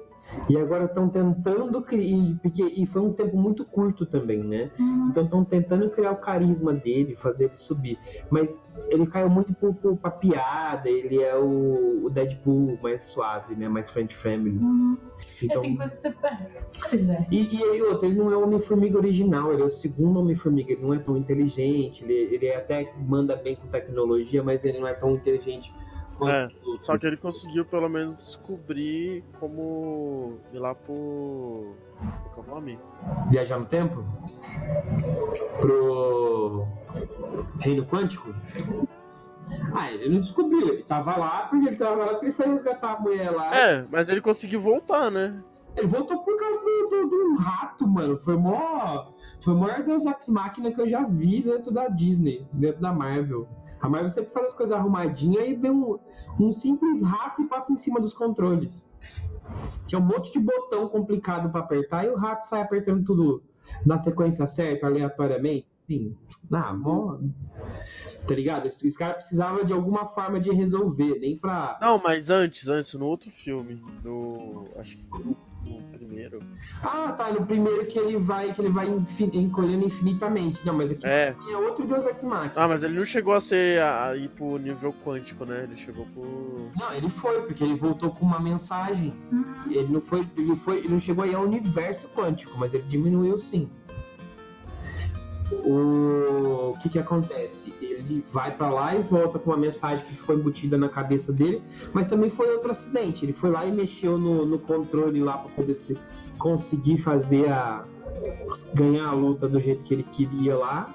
[0.49, 2.37] e agora estão tentando criar.
[2.43, 4.71] Porque, e foi um tempo muito curto também, né?
[5.11, 7.99] Então estão tentando criar o carisma dele, fazer ele subir.
[8.31, 8.51] Mas
[8.89, 13.69] ele caiu muito pro, pro, pra piada, ele é o, o Deadpool mais suave, né?
[13.69, 14.59] Mais friend family.
[14.59, 14.97] Hum,
[15.43, 16.15] Então, é, tem coisa que você.
[16.91, 17.27] Pois é.
[17.31, 20.73] e, e aí, outra, ele não é o Homem-Formiga original, ele é o segundo Homem-Formiga,
[20.73, 24.87] ele não é tão inteligente, ele, ele até manda bem com tecnologia, mas ele não
[24.89, 25.73] é tão inteligente
[26.27, 26.49] É.
[26.81, 31.75] Só que ele conseguiu pelo menos descobrir como ir lá pro.
[32.33, 32.79] Qual que é o nome?
[33.31, 34.05] Viajar no tempo?
[35.61, 36.67] Pro
[37.61, 38.35] Reino Quântico?
[39.75, 42.93] Ah, ele não descobriu, ele tava lá porque ele tava lá porque ele foi resgatar
[42.95, 43.57] a mulher lá.
[43.57, 45.43] É, mas ele conseguiu voltar, né?
[45.77, 48.19] Ele voltou por causa do, do, do rato, mano.
[48.19, 49.07] Foi mó.
[49.41, 52.93] Foi o maior Deus Ex Machina que eu já vi dentro da Disney, dentro da
[52.93, 53.49] Marvel.
[53.81, 55.99] A Marvel sempre faz as coisas arrumadinhas e vê um,
[56.41, 58.93] um simples rato e passa em cima dos controles.
[59.87, 63.43] Que é um monte de botão complicado pra apertar e o rato sai apertando tudo
[63.87, 65.67] na sequência certa, aleatoriamente.
[65.87, 66.15] Sim.
[66.53, 67.19] Ah, mó.
[68.29, 68.67] Tá ligado?
[68.69, 71.79] Os, os caras precisavam de alguma forma de resolver, nem pra.
[71.81, 74.69] Não, mas antes, antes, no outro filme, no.
[74.77, 76.39] Acho que no, no primeiro.
[76.83, 80.61] Ah, tá, no primeiro que ele vai, que ele vai infin- encolhendo infinitamente.
[80.65, 81.35] Não, mas aqui É.
[81.51, 82.53] é outro Deus Ex Machina.
[82.55, 85.63] Ah, mas ele não chegou a ser a, a ir pro nível quântico, né?
[85.65, 86.71] Ele chegou pro.
[86.79, 89.13] Não, ele foi, porque ele voltou com uma mensagem.
[89.33, 92.85] Hum, Ele não foi, ele foi, ele não chegou aí ao universo quântico, mas ele
[92.85, 93.71] diminuiu sim.
[95.53, 97.73] O, que que acontece?
[97.81, 101.63] Ele vai pra lá e volta com uma mensagem que foi embutida na cabeça dele,
[101.93, 103.25] mas também foi outro acidente.
[103.25, 105.99] Ele foi lá e mexeu no, no controle lá pra poder ter-
[106.39, 107.85] conseguir fazer a
[108.75, 110.87] ganhar a luta do jeito que ele queria lá.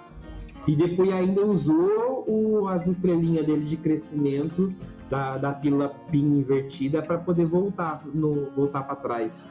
[0.65, 4.71] E depois ainda usou o- as estrelinhas dele de crescimento
[5.09, 9.47] da, da pílula PIN invertida para poder voltar no voltar para trás.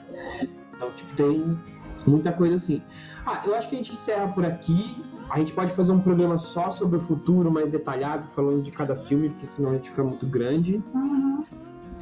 [0.75, 1.59] Então, tipo, tem
[2.07, 2.83] Muita coisa assim.
[3.27, 4.97] Ah, eu acho que a gente encerra por aqui.
[5.31, 8.97] A gente pode fazer um programa só sobre o futuro, mais detalhado, falando de cada
[8.97, 10.83] filme, porque senão a gente fica muito grande.
[10.93, 11.45] Uhum.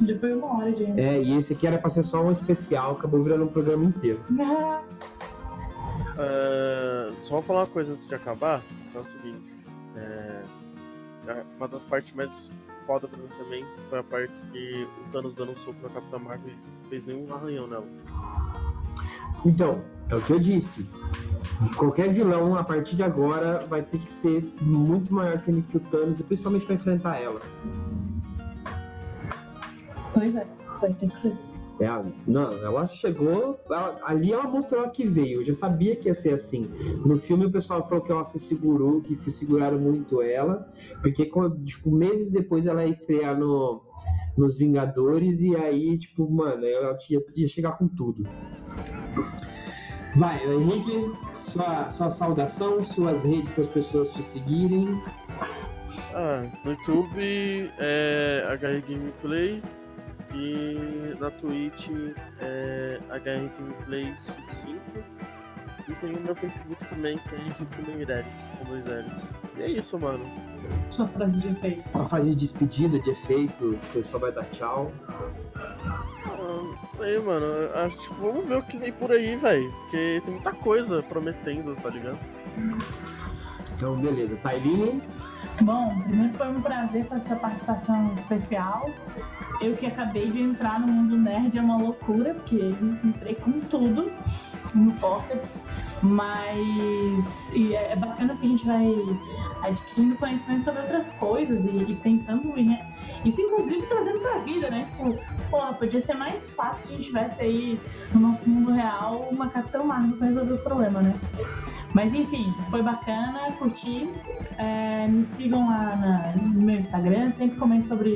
[0.01, 0.99] Depois uma hora, gente.
[0.99, 4.19] É, e esse aqui era pra ser só um especial, acabou virando um programa inteiro.
[6.17, 8.61] É, só vou falar uma coisa antes de acabar.
[8.93, 9.53] É o seguinte.
[9.95, 10.43] É,
[11.57, 12.55] uma das partes mais
[12.85, 16.17] foda pra mim também foi a parte que o Thanos dando um soco na Capitã
[16.17, 17.85] Marvel e não fez nenhum arranhão nela.
[19.45, 20.85] Então, é o que eu disse.
[21.77, 26.19] Qualquer vilão, a partir de agora, vai ter que ser muito maior que o Thanos,
[26.19, 27.41] e principalmente pra enfrentar ela.
[30.13, 30.45] Pois é,
[30.79, 31.37] vai ter que ser.
[31.79, 31.87] É,
[32.27, 33.59] não, ela chegou.
[33.67, 35.41] ela- ali ela mostrou que veio.
[35.41, 36.69] Eu já sabia que ia ser assim.
[37.03, 40.71] No filme o pessoal falou que ela se segurou, que seguraram muito ela.
[41.01, 43.81] Porque quando, tipo, meses depois ela ia estrear no,
[44.37, 48.27] nos Vingadores e aí, tipo, mano, ela tinha, podia chegar com tudo.
[50.15, 55.01] Vai, Henrique, sua, sua saudação, suas redes para as pessoas te seguirem.
[56.13, 59.61] Ah, no YouTube é HR Gameplay
[60.33, 61.89] e na Twitch
[62.39, 65.31] é HR Gameplay 55
[65.87, 69.13] e tem o meu Facebook também que é Henrique Meireles, com dois L's.
[69.57, 70.23] E é isso, mano.
[70.89, 71.89] Sua frase de efeito.
[71.89, 74.91] Sua fase de despedida, de efeito, você só vai dar tchau.
[76.41, 77.45] Não sei, mano.
[77.75, 79.71] Acho, tipo, vamos ver o que vem por aí, velho.
[79.81, 82.19] Porque tem muita coisa prometendo, tá ligado?
[83.75, 84.35] Então, beleza.
[84.37, 85.01] Tailine,
[85.61, 88.89] Bom, primeiro foi um prazer fazer essa participação especial.
[89.59, 92.73] Eu que acabei de entrar no mundo nerd é uma loucura, porque
[93.03, 94.11] entrei com tudo
[94.73, 95.61] no Vortex.
[96.01, 96.57] Mas
[97.53, 98.87] e é é bacana que a gente vai
[99.63, 102.79] adquirindo conhecimento sobre outras coisas e, e pensando em.
[103.23, 104.87] Isso inclusive trazendo pra vida, né?
[104.91, 105.19] Tipo,
[105.49, 107.79] pô, podia ser mais fácil se a gente tivesse aí
[108.13, 111.15] no nosso mundo real uma Capitão Marvel pra resolver os problemas, né?
[111.93, 114.09] Mas enfim, foi bacana, curti.
[114.57, 118.15] É, me sigam lá na- no meu Instagram, sempre comento sobre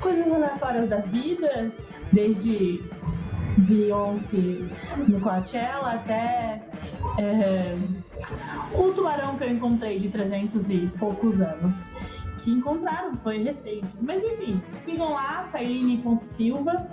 [0.00, 1.70] coisas aleatórias da vida,
[2.12, 2.82] desde
[3.58, 4.64] Beyoncé
[5.08, 6.62] no Coachella até
[7.18, 7.74] é,
[8.74, 11.74] o tubarão que eu encontrei de 300 e poucos anos.
[12.42, 13.86] Que encontraram, foi recente.
[14.00, 16.86] Mas enfim, sigam lá, Tailine.silva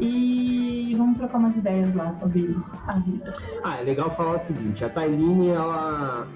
[0.00, 3.34] e vamos trocar umas ideias lá sobre a vida.
[3.62, 6.26] Ah, é legal falar o seguinte, a Tailine, ela,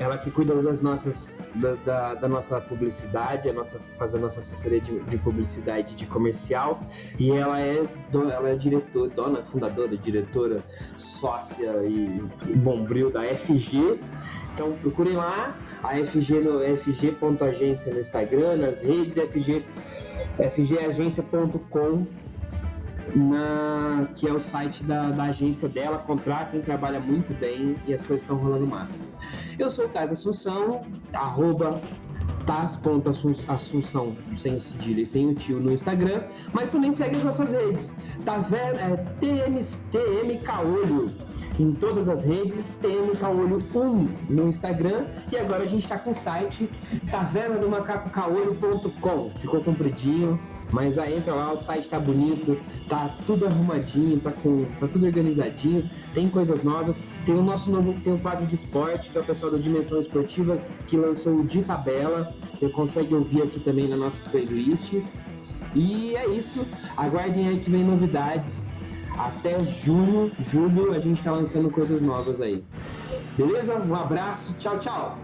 [0.00, 4.40] ela que cuida das nossas, da, da, da nossa publicidade, a nossa, faz a nossa
[4.40, 6.80] assessoria de, de publicidade de comercial,
[7.18, 10.56] e ela é, do- ela é diretora, dona, fundadora, diretora,
[10.96, 12.22] sócia e
[12.56, 13.98] bombril da FG.
[14.54, 19.64] Então procurem lá, a FG no fg.agência no Instagram, nas redes FG,
[20.38, 22.06] fgagência.com
[24.16, 28.22] que é o site da, da agência dela, contratem, trabalha muito bem e as coisas
[28.22, 28.98] estão rolando massa.
[29.58, 31.80] Eu sou o Taz Assunção, arroba
[32.46, 36.22] Taz.assunção, sem cedilha e sem o tio no Instagram,
[36.52, 37.92] mas também segue as nossas redes.
[38.48, 38.78] Vendo?
[38.78, 41.25] É TM, TM Caolho
[41.58, 46.10] em todas as redes, TM Caolho 1 no Instagram e agora a gente tá com
[46.10, 46.68] o site
[47.10, 49.30] taverna do macaco caolho.com.
[49.40, 50.38] Ficou compridinho,
[50.72, 55.06] mas aí entra lá, o site tá bonito, tá tudo arrumadinho, tá, com, tá tudo
[55.06, 56.96] organizadinho, tem coisas novas.
[57.24, 60.00] Tem o nosso novo tem um quadro de esporte, que é o pessoal da Dimensão
[60.00, 62.34] Esportiva, que lançou o de tabela.
[62.52, 65.12] Você consegue ouvir aqui também nas nossas playlists.
[65.74, 66.66] E é isso.
[66.96, 68.65] Aguardem aí que vem novidades.
[69.18, 72.62] Até junho, julho, a gente tá lançando coisas novas aí.
[73.36, 73.74] Beleza?
[73.76, 75.18] Um abraço, tchau, tchau.